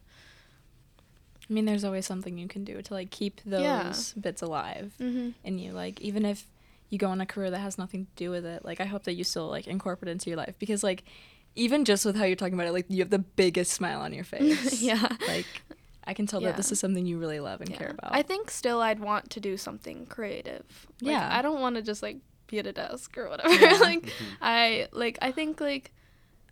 [1.49, 3.93] I mean, there's always something you can do to like keep those Yeah.
[4.19, 5.29] bits alive Mm-hmm.
[5.43, 5.71] in you.
[5.71, 6.45] Like even if
[6.89, 9.03] you go on a career that has nothing to do with it, like I hope
[9.03, 11.03] that you still like incorporate it into your life because like
[11.55, 14.13] even just with how you're talking about it, like you have the biggest smile on
[14.13, 14.81] your face.
[14.81, 15.07] yeah.
[15.27, 15.45] Like
[16.05, 17.77] I can tell that this is something you really love and yeah.
[17.77, 18.13] care about.
[18.13, 20.63] I think still I'd want to do something creative.
[21.01, 21.29] Like, Yeah.
[21.31, 23.53] I don't want to just like be at a desk or whatever.
[23.59, 23.77] Yeah.
[23.79, 24.11] like Mhm.
[24.41, 25.91] I like I think like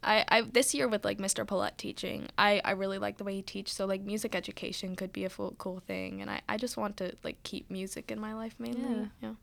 [0.05, 1.45] I, I this year with like Mr.
[1.45, 3.73] Paulette teaching, I, I really like the way he teach.
[3.73, 6.97] So like music education could be a full, cool thing, and I, I just want
[6.97, 8.81] to like keep music in my life mainly.
[8.81, 9.05] Yeah.
[9.21, 9.33] yeah.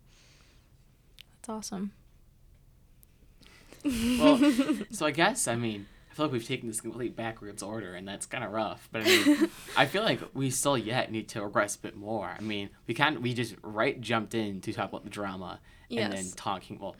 [1.34, 1.92] That's awesome.
[3.84, 4.38] Well,
[4.90, 8.06] so I guess I mean I feel like we've taken this complete backwards order, and
[8.06, 8.86] that's kind of rough.
[8.92, 12.36] But I mean, I feel like we still yet need to regress a bit more.
[12.38, 13.22] I mean, we can't.
[13.22, 15.58] we just right jumped in to talk about the drama,
[15.90, 16.96] and then talking well,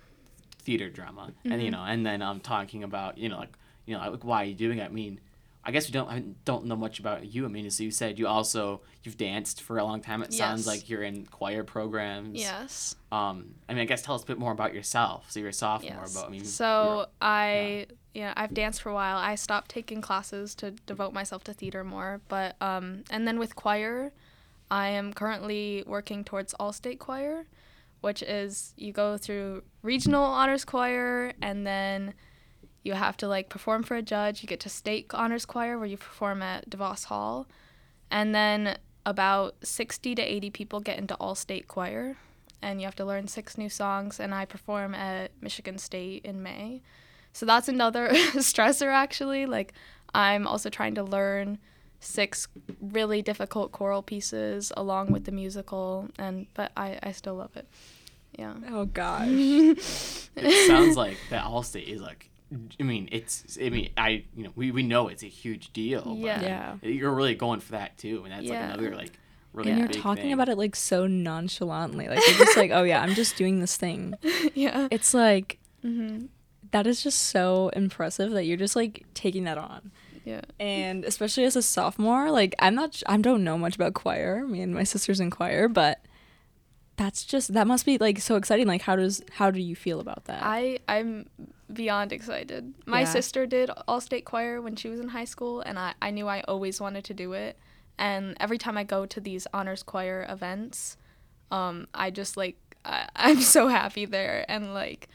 [0.63, 1.73] theater drama, and you Mhm.
[1.73, 3.55] know, and then I'm um talking about you know like
[3.87, 4.85] you know like why are you doing it?
[4.85, 5.21] I mean.
[5.65, 7.45] I guess we don't I don't know much about you.
[7.45, 10.21] I mean, so you said you also you've danced for a long time.
[10.21, 12.41] It sounds like you're in choir programs.
[12.41, 12.97] Yes.
[13.13, 15.31] Um, I mean, I guess tell us a bit more about yourself.
[15.31, 16.15] So you're a sophomore, Yes.
[16.15, 19.17] but I mean, so I yeah I've danced for a while.
[19.19, 23.55] I stopped taking classes to devote myself to theater more, but um and then with
[23.55, 24.13] choir,
[24.69, 27.47] I am currently working towards all state choir,
[28.03, 32.13] which is you go through regional honors choir and then
[32.83, 34.43] you have to like perform for a judge.
[34.43, 37.47] You get to state honors choir where you perform at DeVos Hall,
[38.11, 42.17] and then about 60 to 80 people get into all state choir
[42.61, 46.43] and you have to learn six new songs and i perform at michigan state in
[46.43, 46.83] may.
[47.33, 49.47] So that's another stressor actually.
[49.47, 49.73] Like
[50.15, 51.59] i'm also trying to learn
[52.05, 52.49] six
[52.81, 57.67] really difficult choral pieces along with the musical and but i, I still love it
[58.39, 59.29] yeah Oh gosh.
[59.29, 62.31] it sounds like that all state is like.
[62.81, 63.59] I mean, it's.
[63.63, 64.25] I mean, I.
[64.35, 66.03] You know, we, we know it's a huge deal.
[66.03, 66.41] But Yeah.
[66.43, 66.75] Yeah.
[66.83, 68.53] You're really going for that too, and that's Yeah.
[68.53, 69.19] like another like
[69.53, 70.33] really and you're big talking thing.
[70.33, 72.09] about it like so nonchalantly.
[72.09, 74.15] Like you're just like, oh yeah, I'm just doing this thing.
[74.55, 76.27] yeah It's like hmm
[76.71, 79.93] that is just so impressive that you're just like taking that on.
[80.25, 84.47] Yeah And especially as a sophomore, like I'm not I don't know much about choir.
[84.47, 86.01] Me and my sister's in choir, but
[86.97, 88.67] that's just that must be like so exciting.
[88.67, 90.41] Like how does how do you feel about that?
[90.43, 91.29] I I'm
[91.73, 92.75] beyond excited.
[92.87, 93.07] My Yeah.
[93.07, 96.29] sister did all state choir when she was in high school, and I I knew
[96.29, 97.59] I always wanted to do it.
[97.99, 100.97] And every time I go to these honors choir events,
[101.51, 105.09] um, I just like I, I'm so happy there, and like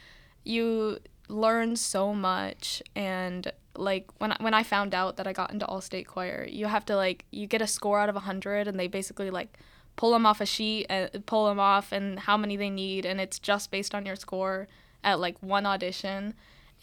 [0.43, 5.51] you learn so much and like when I, when I found out that I got
[5.51, 8.67] into all state choir, you have to like you get a score out of 100
[8.67, 9.57] and they basically like
[9.95, 13.19] pull them off a sheet and pull them off and how many they need and
[13.19, 14.67] it's just based on your score
[15.03, 16.33] at like one audition.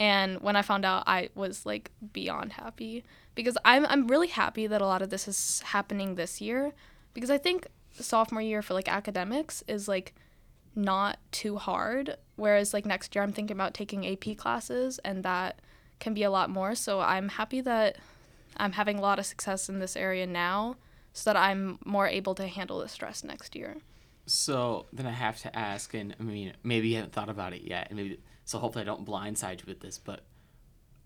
[0.00, 3.04] And when I found out, I was like beyond happy
[3.34, 6.72] because I'm I'm really happy that a lot of this is happening this year
[7.12, 10.14] because I think sophomore year for like academics is like
[10.74, 15.60] not too hard whereas like next year I'm thinking about taking AP classes and that
[16.00, 17.96] can be a lot more so I'm happy that
[18.56, 20.76] I'm having a lot of success in this area now
[21.12, 23.76] so that I'm more able to handle the stress next year.
[24.26, 27.62] So then I have to ask, and I mean, maybe you haven't thought about it
[27.62, 28.58] yet, and maybe so.
[28.58, 29.98] Hopefully, I don't blindside you with this.
[29.98, 30.20] But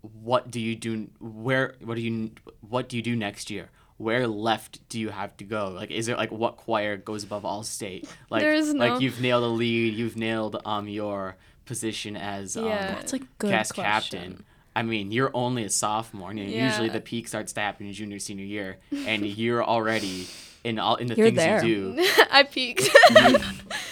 [0.01, 1.09] what do you do?
[1.19, 1.75] Where?
[1.83, 2.31] What do you?
[2.61, 3.69] What do you do next year?
[3.97, 5.67] Where left do you have to go?
[5.67, 8.07] Like, is it like what choir goes above all state?
[8.29, 9.93] Like, There is no- like you've nailed a lead.
[9.95, 12.95] You've nailed um your position as um, Yeah.
[12.95, 14.19] that's like a good cast question.
[14.21, 14.45] captain.
[14.75, 16.31] I mean, you're only a sophomore.
[16.33, 16.67] You know, Yeah.
[16.67, 20.27] Usually the peak starts to happen in junior, senior year, and you're already
[20.63, 21.65] in all in the You're things there.
[21.65, 22.05] you do.
[22.31, 22.89] I peaked.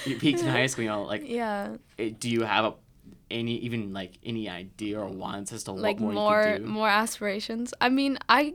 [0.05, 1.75] You peaked in high school, you know, like yeah.
[1.97, 2.73] it- do you have a,
[3.29, 6.65] any even like any idea or wants as to what like more, more you do?
[6.65, 7.73] more aspirations.
[7.81, 8.53] I mean, I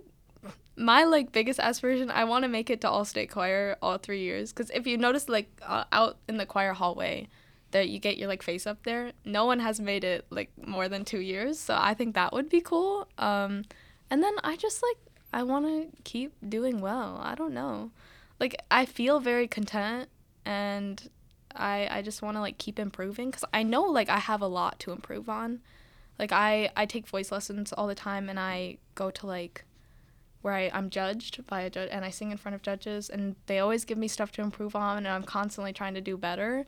[0.77, 4.19] my like biggest aspiration, I want to make it to all state choir all 3
[4.21, 7.29] years cuz if you notice like uh, out in the choir hallway
[7.73, 10.89] that you get your like face up there, no one has made it like more
[10.89, 11.59] than 2 years.
[11.59, 13.09] So I think that would be cool.
[13.19, 13.65] Um
[14.11, 14.99] and then I just like
[15.33, 17.19] I want to keep doing well.
[17.23, 17.91] I don't know.
[18.39, 20.09] Like I feel very content
[20.45, 21.11] and
[21.55, 24.47] I I just want to like keep improving cuz I know like I have a
[24.47, 25.61] lot to improve on
[26.19, 29.65] like I I take voice lessons all the time and I go to like
[30.43, 33.37] where I, I'm judged by a judge and I sing in front of judges and
[33.47, 36.67] they always give me stuff to improve on and I'm constantly trying to do better.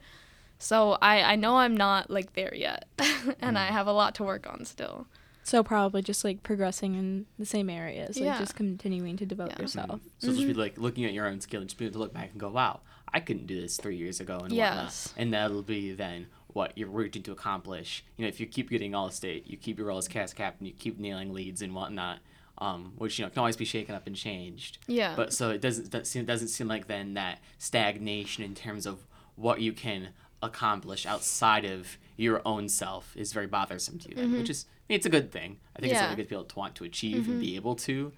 [0.59, 2.87] So I, I know I'm not like there yet
[3.41, 5.07] and I have a lot to work on still.
[5.43, 8.39] So probably just like progressing in the same areas, like Yeah.
[8.39, 9.63] just continuing to develop Yeah.
[9.63, 10.01] yourself.
[10.19, 10.49] So just Mm-hmm.
[10.49, 12.41] be like looking at your own skill and just be able to look back and
[12.41, 12.81] go, wow,
[13.13, 14.75] I couldn't do this three years ago and Yes.
[14.75, 15.13] whatnot.
[15.23, 18.05] And that'll be then what you're working to accomplish.
[18.17, 20.67] You know, if you keep getting all state, you keep your role as cast captain,
[20.67, 22.21] you keep nailing leads and whatnot,
[22.59, 24.79] um, which you know can always be shaken up and changed.
[24.87, 25.13] Yeah.
[25.15, 29.07] But so it doesn't that seem, doesn't seem like then that stagnation in terms of
[29.37, 30.11] what you can
[30.45, 34.93] accomplish outside of your own self is very bothersome to you, then, which is I
[34.93, 35.59] mean, it's a good thing.
[35.77, 35.93] I think it's Mm-hmm.
[35.93, 35.95] Yeah.
[35.95, 36.01] Mm-hmm.
[36.11, 38.13] something good to be able to want to achieve and be able to.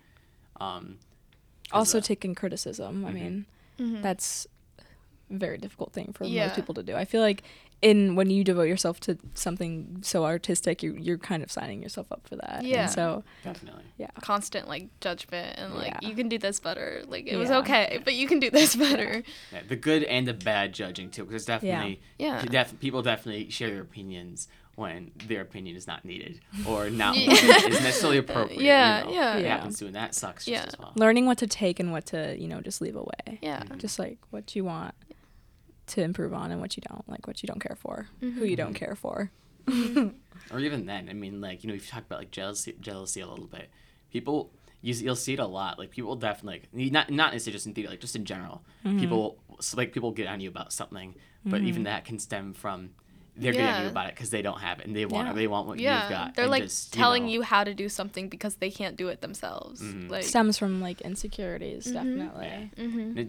[0.60, 0.98] Um,
[1.70, 3.04] 'cause, Also taking criticism.
[3.06, 3.46] I mean,
[4.02, 4.46] that's
[5.30, 6.34] a very difficult thing for Mm-hmm.
[6.34, 6.46] Yeah.
[6.46, 6.94] most people to do.
[6.94, 7.42] I feel like
[7.90, 12.10] in when you devote yourself to something so artistic, you you're kind of signing yourself
[12.10, 12.56] up for that.
[12.58, 12.86] And Yeah.
[12.86, 13.84] so definitely.
[13.96, 14.10] yeah.
[14.22, 16.08] Constant like judgment and like Yeah.
[16.08, 17.02] you can do this better.
[17.06, 17.58] Like it was Yeah.
[17.58, 19.22] okay, but you can do this better.
[19.52, 22.42] Yeah, the good and the bad judging too, because definitely, Yeah.
[22.44, 27.30] def- people definitely share their opinions when their opinion is not needed or not Yeah.
[27.72, 28.60] is necessarily appropriate.
[28.60, 29.12] Yeah, you know?
[29.14, 29.36] yeah.
[29.38, 29.56] It Yeah.
[29.56, 30.66] happens to, and that sucks just Yeah.
[30.66, 30.92] as well.
[30.96, 33.38] learning what to take and what to you know just leave away.
[33.40, 33.62] Yeah.
[33.78, 34.94] Just like what you want
[35.88, 38.44] to improve on and what you don't, like what you don't care for, who Mm-hmm.
[38.44, 39.30] you don't care for.
[40.52, 43.26] Or even then, I mean, like you know, we've talked about like jealousy, jealousy a
[43.26, 43.68] little bit.
[44.12, 45.76] People, you, you'll see it a lot.
[45.78, 48.62] Like people definitely, like, not not necessarily just in theater, like just in general.
[48.84, 49.00] Mm-hmm.
[49.00, 52.90] People, so, like people get on you about something, but even that can stem from
[53.38, 53.90] they're getting on you Mm-hmm.
[53.90, 55.32] About it because they don't have it and they want Yeah.
[55.34, 56.02] they want what Yeah.
[56.02, 56.34] you've got.
[56.36, 59.20] They're like just, telling know, you how to do something because they can't do it
[59.20, 59.82] themselves.
[59.82, 60.08] Mhm.
[60.10, 61.94] Like Stems from like insecurities, Mm-hmm.
[61.94, 62.70] definitely.
[62.76, 63.28] And it-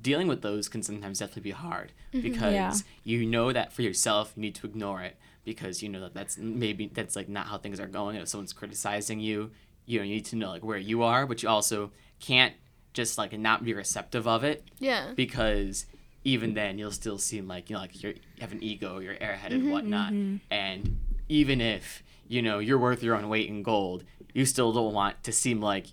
[0.00, 2.20] dealing with those can sometimes definitely be hard Mm-hmm.
[2.22, 2.72] because Yeah.
[3.04, 6.36] you know that for yourself you need to ignore it because you know that that's
[6.38, 9.50] maybe that's like not how things are going if someone's criticizing you
[9.86, 12.54] you know you need to know like where you are but you also can't
[12.94, 15.12] just like not be receptive of it Yeah.
[15.14, 15.86] because
[16.24, 19.14] even then you'll still seem like you know like you're, you have an ego you're
[19.14, 19.62] airheaded Mm-hmm.
[19.62, 20.12] and whatnot
[20.50, 24.04] and even if you know you're worth your own weight in gold
[24.34, 25.86] you still don't want to seem like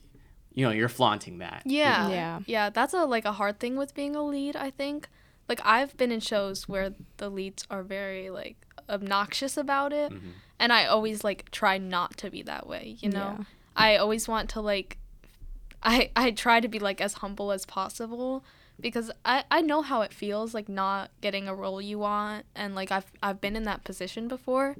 [0.54, 2.08] you know you're flaunting that you Yeah.
[2.08, 2.13] know?
[2.13, 2.39] Yeah.
[2.46, 5.10] Yeah, that's a like a hard thing with being a lead, I think.
[5.50, 8.58] Like I've been in shows where the leads are very like
[8.89, 10.34] obnoxious about it Mhm.
[10.60, 13.38] and I always like try not to be that way, you know.
[13.39, 13.44] Yeah.
[13.76, 14.98] I always want to like
[15.84, 18.44] I I try to be like as humble as possible
[18.80, 22.74] because I I know how it feels like not getting a role you want and
[22.76, 24.76] like I've I've been in that position before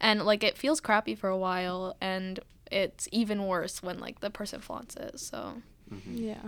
[0.00, 4.30] and like it feels crappy for a while and it's even worse when like the
[4.30, 5.18] person flaunts it.
[5.20, 5.54] So
[6.06, 6.38] Yeah.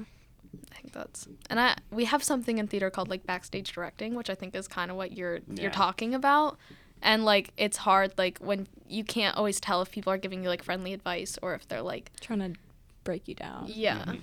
[0.70, 4.28] I think that's and I we have something in theater called like backstage directing, which
[4.30, 5.62] I think is kind of what you're Yeah.
[5.62, 6.58] you're talking about.
[7.00, 10.48] And like it's hard like when you can't always tell if people are giving you
[10.48, 12.58] like friendly advice or if they're like Trying to
[13.02, 13.64] break you down.
[13.68, 14.20] yeah, Mhm.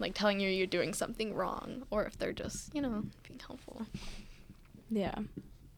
[0.00, 3.86] like telling you you're doing something wrong or if they're just, you know, being helpful.
[4.90, 5.14] Yeah.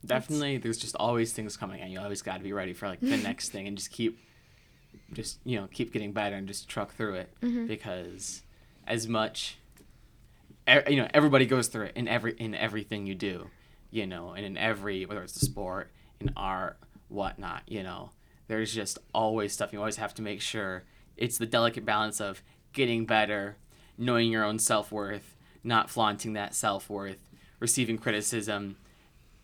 [0.06, 3.00] definitely there's just always things coming and you always got to be ready for like
[3.00, 4.18] the next thing and just keep
[5.12, 7.66] just you know keep getting better and just truck through it Mm-hmm.
[7.66, 8.42] because
[8.86, 9.58] as much
[10.88, 13.48] you know everybody goes through it in every in everything you do
[13.90, 15.90] you know and in every whether it's the sport
[16.20, 18.10] in art whatnot you know
[18.48, 20.84] there's just always stuff you always have to make sure
[21.16, 22.42] it's the delicate balance of
[22.74, 23.56] getting better
[23.96, 27.18] knowing your own self-worth not flaunting that self-worth
[27.60, 28.76] receiving criticism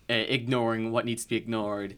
[0.09, 1.97] ignoring what needs to be ignored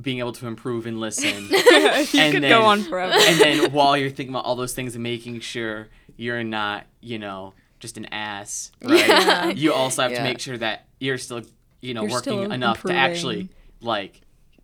[0.00, 3.12] being able to improve and listen you And could then- go on forever.
[3.14, 7.18] and then while you're thinking about all those things and making sure you're not, you
[7.18, 9.06] know, just an ass, right?
[9.08, 9.46] Yeah.
[9.50, 11.42] You also have to make sure that you're still,
[11.80, 13.48] you know, You're working enough to actually
[13.80, 14.20] like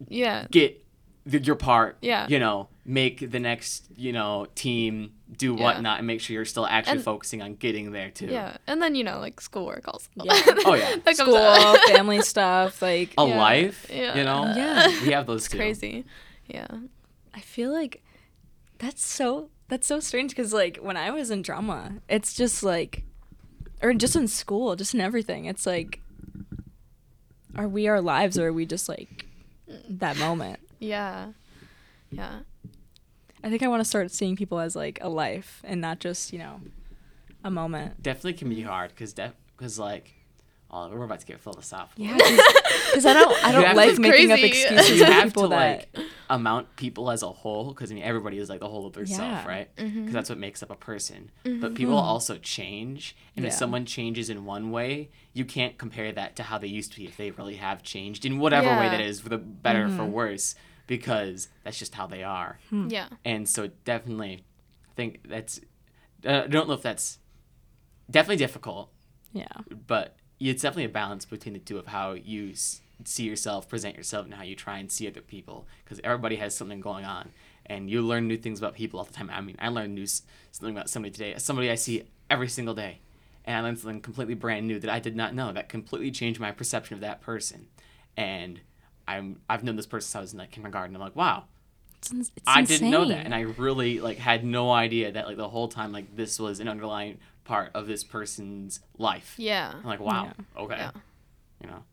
[0.08, 0.46] Yeah.
[0.50, 0.84] get
[1.30, 1.96] th- your part.
[2.02, 2.26] Yeah.
[2.28, 5.62] You know, make the next, you know, team do Yeah.
[5.64, 8.26] whatnot and make sure you're still actually And- focusing on getting there too.
[8.26, 8.56] Yeah.
[8.68, 10.08] And then, you know, like schoolwork also.
[10.22, 10.32] Yeah.
[10.64, 10.94] Oh, yeah.
[11.04, 13.36] That School, family stuff, like A Yeah.
[13.38, 14.16] life, Yeah.
[14.16, 14.52] you know?
[14.56, 14.86] Yeah.
[15.02, 15.58] We have those too.
[15.58, 16.04] Crazy.
[16.46, 16.68] Yeah.
[17.34, 18.02] I feel like
[18.78, 23.02] that's so that's so strange because like when I was in drama, it's just like
[23.82, 25.46] or just in school, just in everything.
[25.46, 26.00] It's like,
[27.56, 29.26] are we our lives or are we just like
[29.88, 30.60] that moment?
[30.78, 31.32] Yeah.
[32.12, 32.40] Yeah.
[33.46, 36.32] I think I want to start seeing people as like a life and not just,
[36.32, 36.60] you know,
[37.44, 38.02] a moment.
[38.02, 39.14] Definitely can be hard because
[39.56, 40.14] because like,
[40.68, 42.04] oh, we're about to get philosophical.
[42.06, 45.28] Yeah, because I don't, I don't have like to- making up excuses you for have
[45.28, 45.88] people to that.
[45.94, 48.94] like amount people as a whole because I mean everybody is like the whole of
[48.94, 49.46] their self, Yeah.
[49.46, 49.68] right?
[49.76, 50.10] Because Mm-hmm.
[50.10, 51.30] that's what makes up a person.
[51.44, 51.60] Mm-hmm.
[51.60, 52.04] But people mm-hmm.
[52.04, 56.58] also change, and if someone changes in one way, you can't compare that to how
[56.58, 59.28] they used to be if they really have changed in whatever way that is, for
[59.28, 60.10] the better or for mm-hmm.
[60.10, 60.56] worse,
[60.86, 62.58] because that's just how they are.
[62.70, 63.08] Yeah.
[63.24, 64.44] And so definitely,
[64.90, 65.60] I think that's.
[66.24, 67.18] Uh, I don't know if that's
[68.10, 68.90] definitely difficult,
[69.32, 69.46] Yeah,
[69.86, 73.96] but it's definitely a balance between the two of how you s- see yourself, present
[73.96, 75.66] yourself, and how you try and see other people.
[75.84, 77.30] Because everybody has something going on,
[77.66, 79.30] and you learn new things about people all the time.
[79.30, 80.22] I mean, I learned new s-
[80.52, 83.00] something about somebody today, somebody I see every single day,
[83.44, 86.40] and I learned something completely brand new that I did not know that completely changed
[86.40, 87.68] my perception of that person.
[88.16, 88.60] And
[89.08, 90.94] I'm I've known this person since I was in like kindergarten.
[90.94, 91.44] I'm like, wow,
[91.98, 95.26] it's, ins- it's I didn't know that, and I really like had no idea that
[95.26, 99.34] like the whole time like this was an underlying part of this person's life.
[99.38, 99.72] Yeah.
[99.74, 100.62] I'm like, wow, Yeah.
[100.62, 100.90] okay, Yeah.
[101.62, 101.84] you know.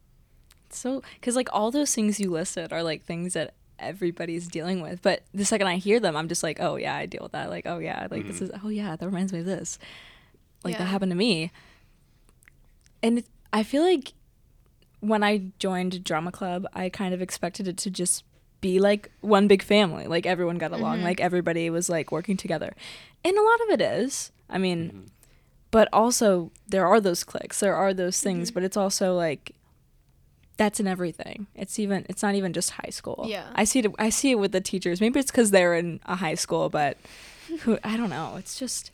[0.70, 5.02] So, because like all those things you listed are like things that everybody's dealing with,
[5.02, 7.50] but the second I hear them, I'm just like, oh yeah, I deal with that.
[7.50, 8.46] Like, oh yeah, like this mm-hmm.
[8.46, 9.78] is, oh yeah, that reminds me of this.
[10.64, 11.52] Like that happened to me.
[13.02, 14.14] And it, I feel like
[15.04, 18.24] when I joined drama club, I kind of expected it to just
[18.62, 20.08] be like one big family.
[20.08, 21.06] Like everyone got along, mm-hmm.
[21.06, 22.74] like everybody was like working together.
[23.26, 24.32] And a lot of it is.
[24.50, 25.00] I mean, mm-hmm.
[25.72, 28.54] but also there are those cliques, there are those things, mm-hmm.
[28.54, 29.54] but it's also like
[30.56, 31.48] that's in everything.
[31.54, 33.26] It's even it's not even just high school.
[33.28, 33.50] Yeah.
[33.54, 35.02] I see it I see it with the teachers.
[35.02, 36.98] Maybe it's cuz they're in a high school, but
[37.62, 38.38] who I don't know.
[38.38, 38.92] It's just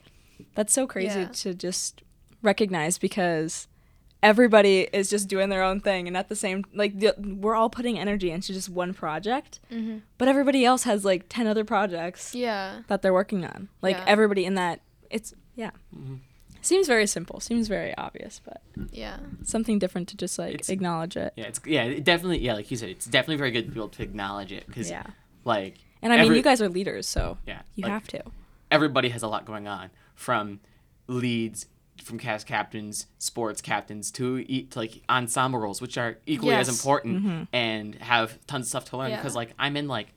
[0.56, 1.28] that's so crazy Yeah.
[1.28, 2.02] to just
[2.42, 3.68] recognize because
[4.22, 7.70] everybody is just doing their own thing and at the same like the, we're all
[7.70, 9.98] putting energy into just one project Mm-hmm.
[10.18, 12.80] but everybody else has like 10 other projects Yeah.
[12.88, 14.04] that they're working on like Yeah.
[14.06, 14.80] everybody in that
[15.10, 16.16] it's yeah Mm-hmm.
[16.60, 18.60] seems very simple seems very obvious but
[18.92, 19.16] Yeah.
[19.44, 22.70] something different to just like It's- acknowledge it Yeah, it's yeah, it definitely yeah, like
[22.70, 25.04] you said, it's definitely very good to be able to acknowledge it because yeah
[25.44, 28.22] like and i mean you guys are leaders so yeah, you like, have to
[28.70, 30.60] everybody has a lot going on from
[31.06, 31.66] leads
[32.02, 36.68] from cast captains sports captains to, e- to like ensemble roles which are equally as
[36.68, 36.76] Yes.
[36.78, 39.16] important and have tons of stuff to learn Yeah.
[39.16, 40.08] because like i'm in like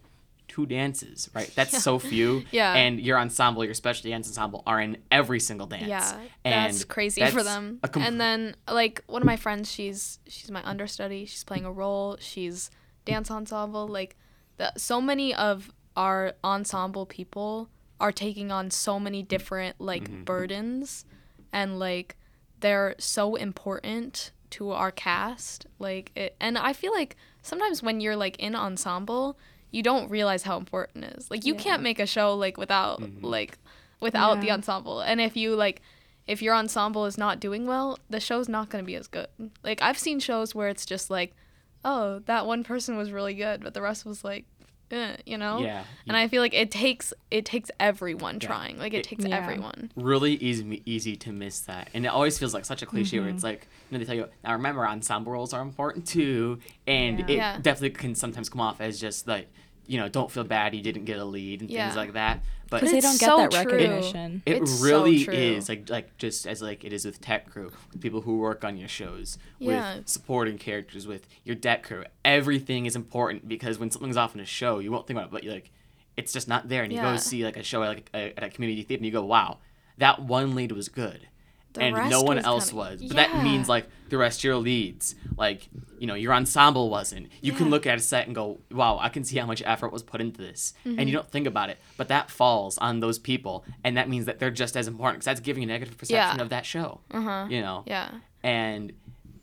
[0.48, 2.74] two dances right that's so few Yeah.
[2.74, 6.84] and your ensemble your special dance ensemble are in every single dance Yeah, and that's
[6.84, 7.80] crazy for them.
[7.92, 11.26] com- and then like one of my friends, she's she's my understudy.
[11.26, 12.18] She's playing a role.
[12.20, 12.70] She's
[13.06, 13.88] dance ensemble.
[13.88, 14.16] Like
[14.58, 17.70] the so many of our ensemble people
[18.00, 20.24] are taking on so many different like Mm-hmm.
[20.24, 21.06] burdens,
[21.54, 22.18] and like
[22.60, 25.66] they're so important to our cast.
[25.80, 29.38] Like it, and I feel like sometimes when you're like in ensemble,
[29.72, 31.32] you don't realize how important it is.
[31.32, 31.60] Like you Yeah.
[31.62, 33.26] can't make a show like without Mm-hmm.
[33.26, 33.58] like
[34.00, 35.00] without the ensemble.
[35.00, 35.82] And if you like
[36.28, 39.28] if your ensemble is not doing well, the show's not going to be as good.
[39.64, 41.36] Like I've seen shows where it's just like,
[41.84, 44.46] oh, that one person was really good, but the rest was like,
[44.94, 45.60] eh, you know.
[45.60, 48.48] yeah And I feel like it takes it takes everyone Yeah.
[48.48, 48.78] trying.
[48.78, 49.36] Like it, It- takes Yeah.
[49.38, 49.92] everyone.
[49.96, 53.26] really easy easy to miss that and it always feels like such a cliche Mm-hmm.
[53.26, 56.60] where it's like you know they tell you now remember ensemble roles are important too
[56.88, 57.26] and Yeah.
[57.28, 57.58] it Yeah.
[57.62, 59.48] definitely can sometimes come off as just like
[59.88, 61.86] you know don't feel bad you didn't get a lead and Yeah.
[61.88, 62.40] things like that
[62.74, 63.74] but because they don't get so that true.
[63.74, 65.34] recognition it It's so really true.
[65.34, 68.64] is like like just as like it is with tech crew with people who work
[68.66, 69.96] on your shows Yeah.
[69.98, 74.42] with supporting characters with your deck crew everything is important because when something's off in
[74.42, 75.72] a show you won't think about it but you're like
[76.18, 77.12] it's just not there and you Yeah.
[77.12, 79.24] go see like a show at, like a, at a community theater and you go
[79.26, 79.60] wow
[79.98, 81.28] that one lead was good
[81.74, 83.28] The and no one was else kinda- was but Yeah.
[83.34, 87.52] that means like the rest of your leads like you know your ensemble wasn't you
[87.52, 90.04] can look at a set and go wow i can see how much effort was
[90.04, 91.08] put into this and Mm-hmm.
[91.08, 94.38] you don't think about it but that falls on those people and that means that
[94.38, 96.44] they're just as important because that's giving a negative perception Yeah.
[96.44, 97.48] of that show Uh-huh.
[97.50, 98.10] you know Yeah.
[98.44, 98.94] and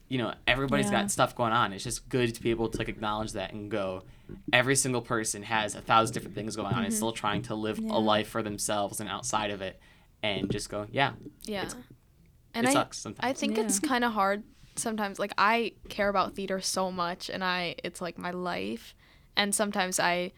[0.08, 1.02] you know everybody's Yeah.
[1.02, 3.70] got stuff going on it's just good to be able to like acknowledge that and
[3.70, 4.04] go
[4.52, 7.78] every single person has a thousand different things going on and still trying to live
[7.80, 7.90] Yeah.
[7.92, 9.80] a life for themselves and outside of it
[10.22, 11.12] and just go yeah
[11.44, 11.64] Yeah.
[12.52, 14.42] It's- and it I sucks sometimes I think it's kind of hard
[14.76, 15.18] sometimes.
[15.18, 18.94] Like I care about theater so much, and I it's like my life,
[19.36, 20.32] and sometimes I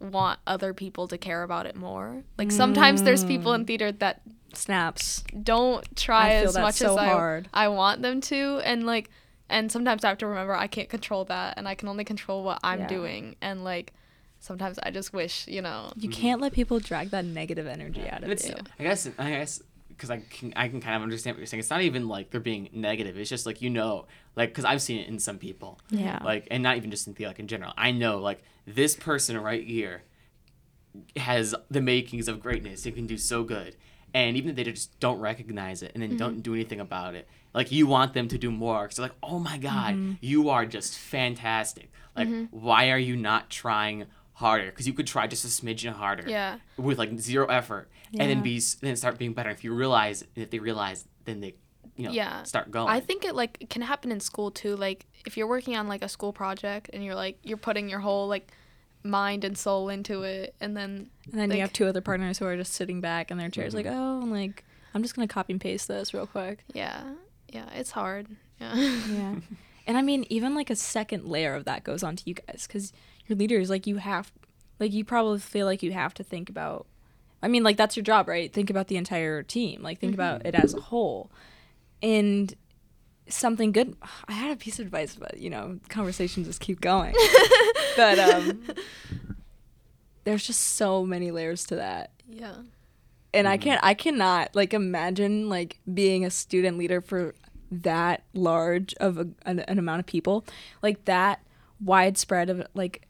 [0.00, 2.22] want other people to care about it more.
[2.38, 3.66] Like sometimes there's people in mm.
[3.66, 4.22] theater that
[4.52, 7.48] snaps don't try I feel as that much so as hard.
[7.52, 9.10] I I want them to, and like
[9.48, 12.42] and sometimes I have to remember I can't control that, and I can only control
[12.42, 12.88] what I'm Yeah.
[12.88, 13.92] doing, and like
[14.38, 15.92] sometimes I just wish you know.
[15.96, 19.30] you can't let people drag that negative energy out of it's you I guess I
[19.30, 19.62] guess
[19.96, 21.60] because I can I can kind of understand what you're saying.
[21.60, 23.16] It's not even like they're being negative.
[23.18, 25.78] It's just like you know, like because I've seen it in some people.
[25.90, 26.20] Yeah.
[26.22, 27.72] Like and not even just in the like in general.
[27.76, 30.02] I know like this person right here
[31.16, 32.86] has the makings of greatness.
[32.86, 33.76] It can do so good.
[34.14, 36.40] And even if they just don't recognize it and then don't mm-hmm.
[36.40, 38.82] do anything about it, like you want them to do more.
[38.82, 40.12] Because like, oh my God, mm-hmm.
[40.20, 41.90] you are just fantastic.
[42.16, 42.44] Like, mm-hmm.
[42.56, 44.06] why are you not trying
[44.36, 44.66] harder?
[44.66, 46.58] Because you could try just a smidgen harder Yeah.
[46.76, 49.50] with like zero effort and then be then start being better.
[49.50, 51.54] If you realize, if they realize, then they,
[51.96, 52.42] you know, Yeah.
[52.44, 52.88] start going.
[52.88, 54.76] I think it like it can happen in school too.
[54.76, 58.00] Like if you're working on like a school project and you're like you're putting your
[58.00, 58.52] whole like
[59.02, 62.38] mind and soul into it, and then And then like, you have two other partners
[62.38, 63.76] who are just sitting back in their chairs, Mhm.
[63.76, 64.64] like, oh, like
[64.94, 66.64] I'm just gonna copy and paste this real quick.
[66.74, 67.02] yeah,
[67.48, 68.26] yeah, it's hard.
[68.60, 68.74] Yeah.
[68.74, 69.34] Yeah.
[69.86, 72.66] and I mean, even like a second layer of that goes on to you guys
[72.66, 72.92] because
[73.28, 74.32] your leaders, like, you have,
[74.80, 76.86] like, you probably feel like you have to think about.
[77.42, 78.52] I mean, like, that's your job, right?
[78.52, 79.82] Think about the entire team.
[79.82, 81.30] Like, think about it as a whole.
[82.02, 82.54] And
[83.28, 83.96] something good.
[84.28, 87.12] I had a piece of advice, but you know, conversations just keep going.
[87.96, 88.62] but um,
[90.24, 92.54] there's just so many layers to that yeah.
[93.32, 93.62] and I Mhm.
[93.62, 97.34] can't I cannot like imagine like being a student leader for
[97.70, 100.44] that large of a, an, an amount of people
[100.82, 101.40] like that
[101.80, 103.05] widespread of like v-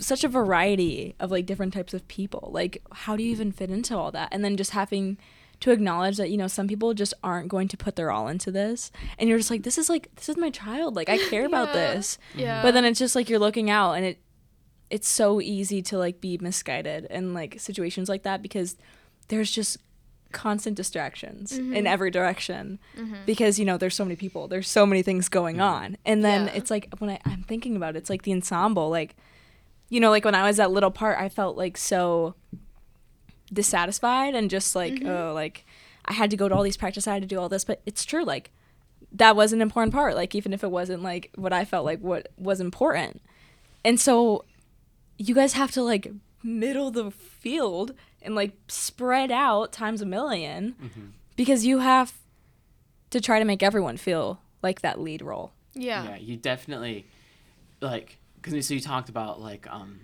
[0.00, 2.50] such a variety of like different types of people.
[2.52, 4.28] Like how do you even fit into all that?
[4.32, 5.18] And then just having
[5.60, 8.50] to acknowledge that you know some people just aren't going to put their all into
[8.50, 8.90] this.
[9.18, 10.96] And you're just like this is like this is my child.
[10.96, 12.18] Like i care about this.
[12.34, 12.62] Yeah.
[12.62, 14.18] but then it's just like you're looking out and it
[14.90, 18.76] it's so easy to like be misguided in like situations like that because
[19.28, 19.76] there's just
[20.32, 21.86] constant distractions in Mhm.
[21.86, 23.24] every direction Mhm.
[23.24, 26.46] because you know there's so many people there's so many things going on and then
[26.46, 26.52] Yeah.
[26.54, 29.16] it's like when I, i'm thinking about it it's like the ensemble like
[29.88, 32.34] you know like when i was that little part i felt like so
[33.52, 35.08] dissatisfied and just like Mhm.
[35.08, 35.64] oh like
[36.04, 37.80] i had to go to all these practice i had to do all this but
[37.86, 38.50] it's true like
[39.10, 42.00] that was an important part like even if it wasn't like what i felt like
[42.00, 43.22] what was important
[43.84, 44.44] and so
[45.16, 46.12] you guys have to like
[46.42, 51.12] middle the field and like spread out times a 1000000 Mhm.
[51.36, 52.14] because you have
[53.10, 55.52] to try to make everyone feel like that lead role.
[55.74, 56.04] Yeah.
[56.04, 57.06] yeah you definitely
[57.80, 60.00] like because so you talked about like um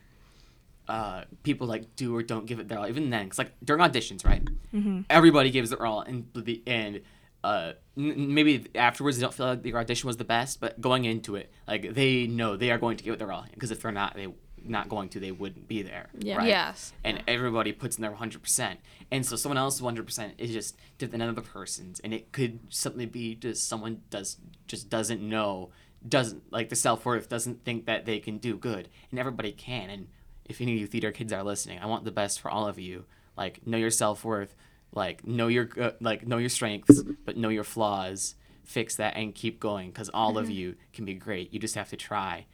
[0.89, 3.83] uh people like do or don't give it their all even then because like during
[3.83, 4.43] auditions right
[4.75, 5.01] Mm-hmm.
[5.09, 7.01] everybody gives their all and the and
[7.43, 11.05] uh n- maybe afterwards they don't feel like their audition was the best but going
[11.05, 13.81] into it like they know they are going to give it their all because if
[13.83, 14.29] they're not they
[14.69, 16.37] not going to they wouldn't be there Yeah.
[16.39, 16.49] right?
[16.49, 16.93] Yes.
[17.05, 18.77] and everybody puts in their 100%
[19.11, 22.01] and so someone else's 100% is just different than another person's.
[22.01, 25.71] And it could simply be just someone does just doesn't know
[26.07, 28.89] doesn't like the self-worth doesn't think that they can do good.
[29.11, 29.91] And everybody can.
[29.91, 30.09] And
[30.45, 32.79] if any of you theater kids are listening i want the best for all of
[32.79, 33.05] you.
[33.37, 34.55] Like know your self-worth.
[34.93, 38.35] Like know your uh, like know your strengths but know your flaws.
[38.65, 41.53] Fix that and keep going because all of you can be great.
[41.53, 42.47] You just have to try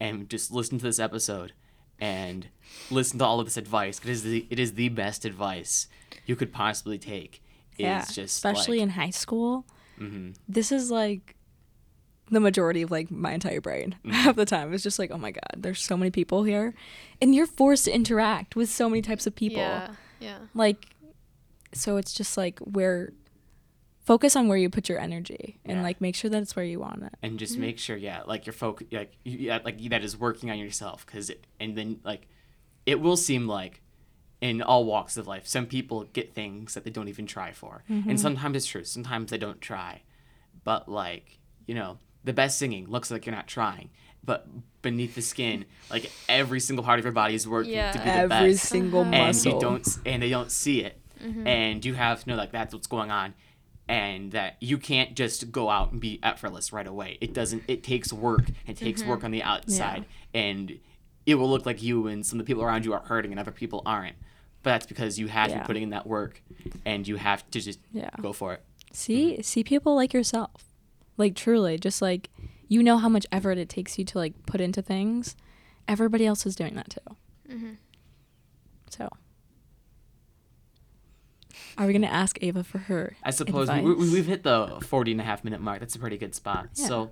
[0.00, 1.52] and just listen to this episode
[2.00, 2.48] and
[2.90, 4.00] listen to all of this advice.
[4.02, 5.86] It is the it is the best advice
[6.26, 7.42] you could possibly take.
[7.78, 9.66] Is Yeah, just especially like, in high school.
[9.98, 10.34] mhm.
[10.48, 11.36] This is like
[12.30, 14.72] the majority of like my entire brain half the time.
[14.72, 16.74] It's just like, oh my god, there's so many people here,
[17.20, 19.58] and you're forced to interact with so many types of people.
[19.58, 19.94] Yeah.
[20.20, 20.38] Yeah.
[20.54, 20.86] Like,
[21.72, 23.12] so it's just like where
[24.04, 25.82] focus on where you put your energy and Yeah.
[25.82, 27.12] like make sure that it's where you want it.
[27.22, 30.50] and just make sure, yeah, like your focus, like you, yeah, like that is working
[30.50, 31.30] on yourself, because
[31.60, 32.26] and then like
[32.86, 33.80] it will seem like
[34.40, 37.84] in all walks of life, some people get things that they don't even try for,
[37.88, 40.00] and sometimes it's true, sometimes they don't try,
[40.64, 43.90] but like you know, the best singing looks like you're not trying.
[44.24, 44.46] But
[44.82, 47.92] beneath the skin, like every single part of your body is working Yeah.
[47.92, 48.64] to be the Every best.
[48.66, 49.12] single Uh-huh.
[49.14, 49.54] and muscle.
[49.54, 51.46] you don't and they don't see it Mm-hmm.
[51.46, 53.34] and you have to know like that's what's going on
[53.90, 57.82] and that you can't just go out and be effortless right away it doesn't it
[57.82, 59.10] takes work it takes Mm-hmm.
[59.10, 60.78] work on the outside and
[61.26, 63.40] it will look like you and some of the people around you are hurting and
[63.40, 64.16] other people aren't
[64.62, 65.60] but that's because you have to Yeah.
[65.62, 66.40] be putting in that work
[66.84, 68.10] and you have to just Yeah.
[68.20, 68.62] go for it
[68.92, 70.64] See, see people like yourself.
[71.16, 72.28] Like truly, just like
[72.68, 75.36] you know how much effort it takes you to like put into things.
[75.86, 77.16] Everybody else is doing that too.
[77.48, 77.76] Mhm.
[78.90, 79.08] So,
[81.84, 83.16] are we gonna ask Ava for her?
[83.22, 83.96] i suppose we, advice?
[83.98, 86.68] we, we've hit the 40 and a half minute mark that's a pretty good spot
[86.74, 86.86] Yeah.
[86.86, 87.10] so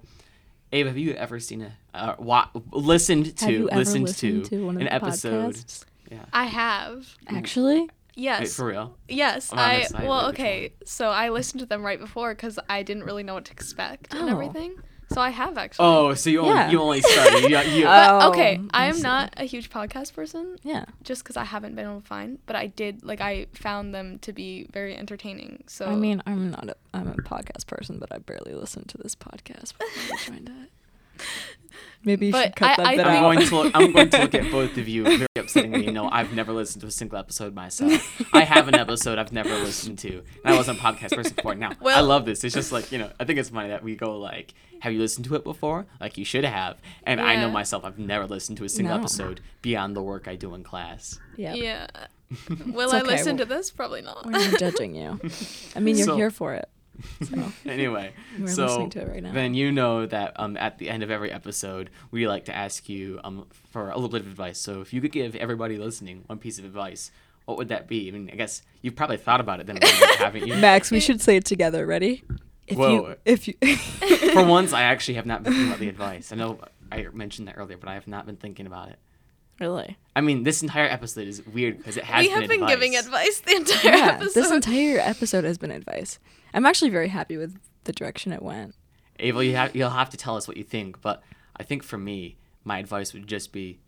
[0.72, 4.44] Ava, have you ever seen a uh, wa- listened to Have you ever listened, listened
[4.44, 5.54] to, to one of an the episode?
[5.54, 5.84] podcasts?
[6.10, 7.06] Yeah, I have.
[7.26, 8.54] Actually, Wait, Yes.
[8.56, 8.94] for real.
[9.08, 10.72] Yes, I'm I well, like, which okay.
[10.84, 14.12] So I listened to them right before because I didn't really know what to expect
[14.12, 14.32] and Oh.
[14.32, 14.74] everything.
[15.10, 15.86] So I have actually.
[15.86, 16.70] Oh, so you only, Yeah.
[16.70, 17.50] you only started.
[17.50, 20.84] You, you, But Oh, okay, I I am not a huge podcast person Yeah.
[21.02, 24.18] just because I haven't been able to find, but I did like I found them
[24.20, 25.64] to be very entertaining.
[25.66, 28.98] So I mean, I'm not a I'm a podcast person, but I barely listen to
[28.98, 29.72] this podcast.
[29.78, 30.52] But I'm trying to.
[32.04, 33.20] Maybe you But should cut I- that I bit I'm out.
[33.22, 35.84] going to look, I'm going to look at both of you very upsettingly.
[35.84, 38.22] You know, I've never listened to a single episode myself.
[38.32, 41.56] I have an episode I've never listened to, and I wasn't a podcast person before.
[41.56, 42.44] Now I love this.
[42.44, 45.00] It's just like you know, I think it's funny that we go like, "Have you
[45.00, 46.78] listened to it before?" Like you should have.
[47.02, 49.00] And I know myself, I've never listened to a single No.
[49.00, 51.18] episode beyond the work I do in class.
[51.36, 51.56] Yep.
[51.56, 51.86] yeah.
[52.66, 53.70] Will It's I listen we'll- to this?
[53.72, 54.24] Probably not.
[54.24, 55.18] We're not judging you.
[55.74, 56.68] I mean, you're So- here for it.
[57.22, 59.32] So anyway, we're so listening to it right now.
[59.32, 62.88] then you know that um, at the end of every episode, we like to ask
[62.88, 64.58] you um, for a little bit of advice.
[64.58, 67.10] So if you could give everybody listening one piece of advice,
[67.44, 68.08] what would that be?
[68.08, 69.78] I mean, I guess you've probably thought about it then,
[70.18, 70.54] haven't you?
[70.56, 71.86] Max, we should say it together.
[71.86, 72.24] Ready?
[72.66, 72.90] If Whoa.
[72.90, 73.54] you if you
[74.34, 76.32] for once, I actually have not been thinking about the advice.
[76.32, 76.60] I know
[76.92, 78.98] I mentioned that earlier, but I have not been thinking about it.
[79.60, 82.62] really I mean, this entire episode is weird because it has we been have been
[82.62, 82.74] advice.
[82.74, 84.34] giving advice the entire yeah, episode.
[84.42, 86.18] this entire episode has been advice.
[86.54, 88.74] I'm actually very happy with the direction it went.
[89.20, 91.22] Abel, you have, you'll have to tell us what you think, but
[91.56, 93.80] I think for me, my advice would just be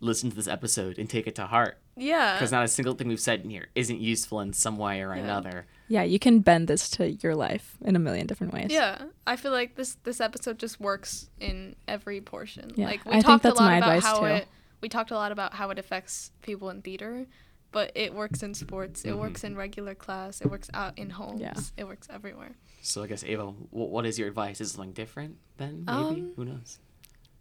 [0.00, 1.78] listen to this episode and take it to heart.
[1.96, 2.34] yeah.
[2.34, 5.14] because not a single thing we've said in here isn't useful in some way or
[5.14, 5.22] Yeah.
[5.24, 5.66] another.
[5.88, 8.68] Yeah, you can bend this to your life in a million different ways.
[8.70, 12.70] Yeah, I feel like this this episode just works in every portion.
[12.76, 14.26] Yeah, like we I think talked that's a lot my about advice, how too.
[14.26, 14.48] it
[14.80, 17.26] we talked a lot about how it affects people in theater,
[17.70, 19.18] but it works in sports, it Mhm.
[19.18, 21.54] works in regular class, it works out in homes, Yeah.
[21.76, 22.56] it works everywhere.
[22.82, 24.60] So I guess Ava, wh- what is your advice?
[24.60, 25.84] Is something different then?
[25.86, 25.92] Maybe
[26.22, 26.78] Um, who knows?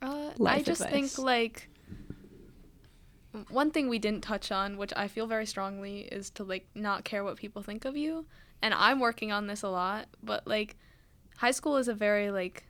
[0.02, 1.16] Uh, I Life just advice.
[1.16, 1.70] think like
[3.50, 7.04] one thing we didn't touch on, which I feel very strongly, is to like not
[7.04, 8.26] care what people think of you.
[8.62, 10.76] And I'm working on this a lot, but like
[11.38, 12.64] high school is a very like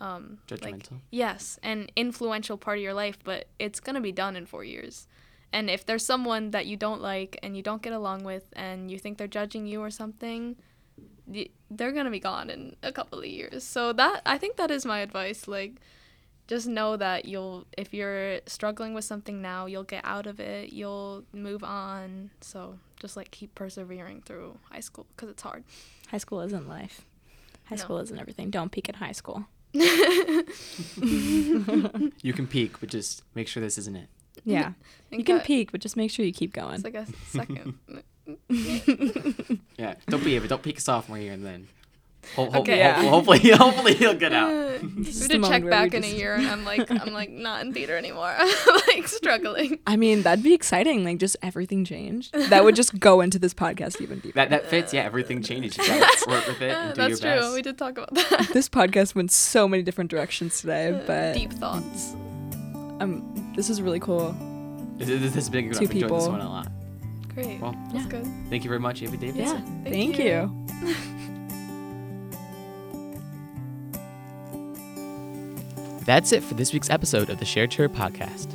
[0.00, 1.00] um like Judgmental.
[1.10, 4.64] yes, an influential part of your life, but it's going to be done in 4
[4.64, 5.06] years.
[5.52, 8.90] And if there's someone that you don't like and you don't get along with and
[8.90, 10.56] you think they're judging you or something,
[11.70, 13.64] they're going to be gone in a couple of years.
[13.64, 15.76] So that I think that is my advice like
[16.48, 20.72] just know that you'll if you're struggling with something now, you'll get out of it,
[20.72, 22.30] you'll move on.
[22.40, 25.64] So just like keep persevering through high school cuz it's hard.
[26.08, 27.02] High school isn't life.
[27.64, 27.82] High No.
[27.82, 28.50] school isn't everything.
[28.50, 29.46] Don't peak at high school.
[32.22, 34.08] You can peek, but just make sure this isn't it.
[34.44, 34.72] Yeah.
[35.10, 36.74] And You can got- peak, but just make sure you keep going.
[36.74, 37.78] It's like a second.
[39.78, 40.48] Yeah, don't be Ava.
[40.48, 41.68] Don't peek a sophomore year and then.
[42.34, 42.72] Ho- ho- Okay.
[42.72, 43.02] ho- Yeah.
[43.08, 44.50] hopefully, hopefully he'll get out.
[44.50, 47.30] Uh, This we the to check back in a year and I'm like I'm like
[47.30, 48.34] not in theater anymore.
[48.88, 49.78] like struggling.
[49.86, 51.04] I mean, that'd be exciting.
[51.04, 52.34] Like, just everything changed.
[52.50, 54.34] That would just go into this podcast even deeper.
[54.34, 54.92] That that fits.
[54.92, 55.78] Yeah, everything changes.
[55.78, 57.40] You gotta work with it and do that's your true.
[57.40, 57.54] best.
[57.54, 58.50] We did talk about that.
[58.52, 62.12] this podcast went so many different directions today, but deep thoughts.
[63.00, 64.32] um, this is really cool.
[64.98, 65.88] This, this has been a good Two one.
[65.88, 66.30] I've enjoyed this people.
[66.30, 66.68] one a lot.
[67.34, 67.60] Great.
[67.60, 68.10] Well, that's yeah.
[68.10, 68.24] good.
[68.48, 69.44] Thank you very much, Ava Davidson.
[69.44, 70.48] Yeah, Thank thank, you.
[70.86, 70.94] you.
[76.04, 78.54] That's it for this week's episode of the Share Chair Podcast.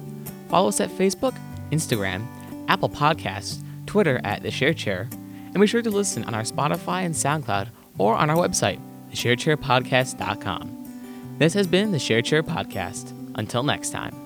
[0.50, 1.36] Follow us at Facebook,
[1.72, 2.26] Instagram,
[2.68, 7.04] Apple Podcasts, Twitter at The Share Chair, and be sure to listen on our Spotify
[7.04, 7.68] and SoundCloud
[8.00, 8.80] or on our website,
[9.12, 11.36] thesharechairpodcast.com.
[11.38, 13.14] This has been the Share Chair Podcast.
[13.36, 14.23] Until next time.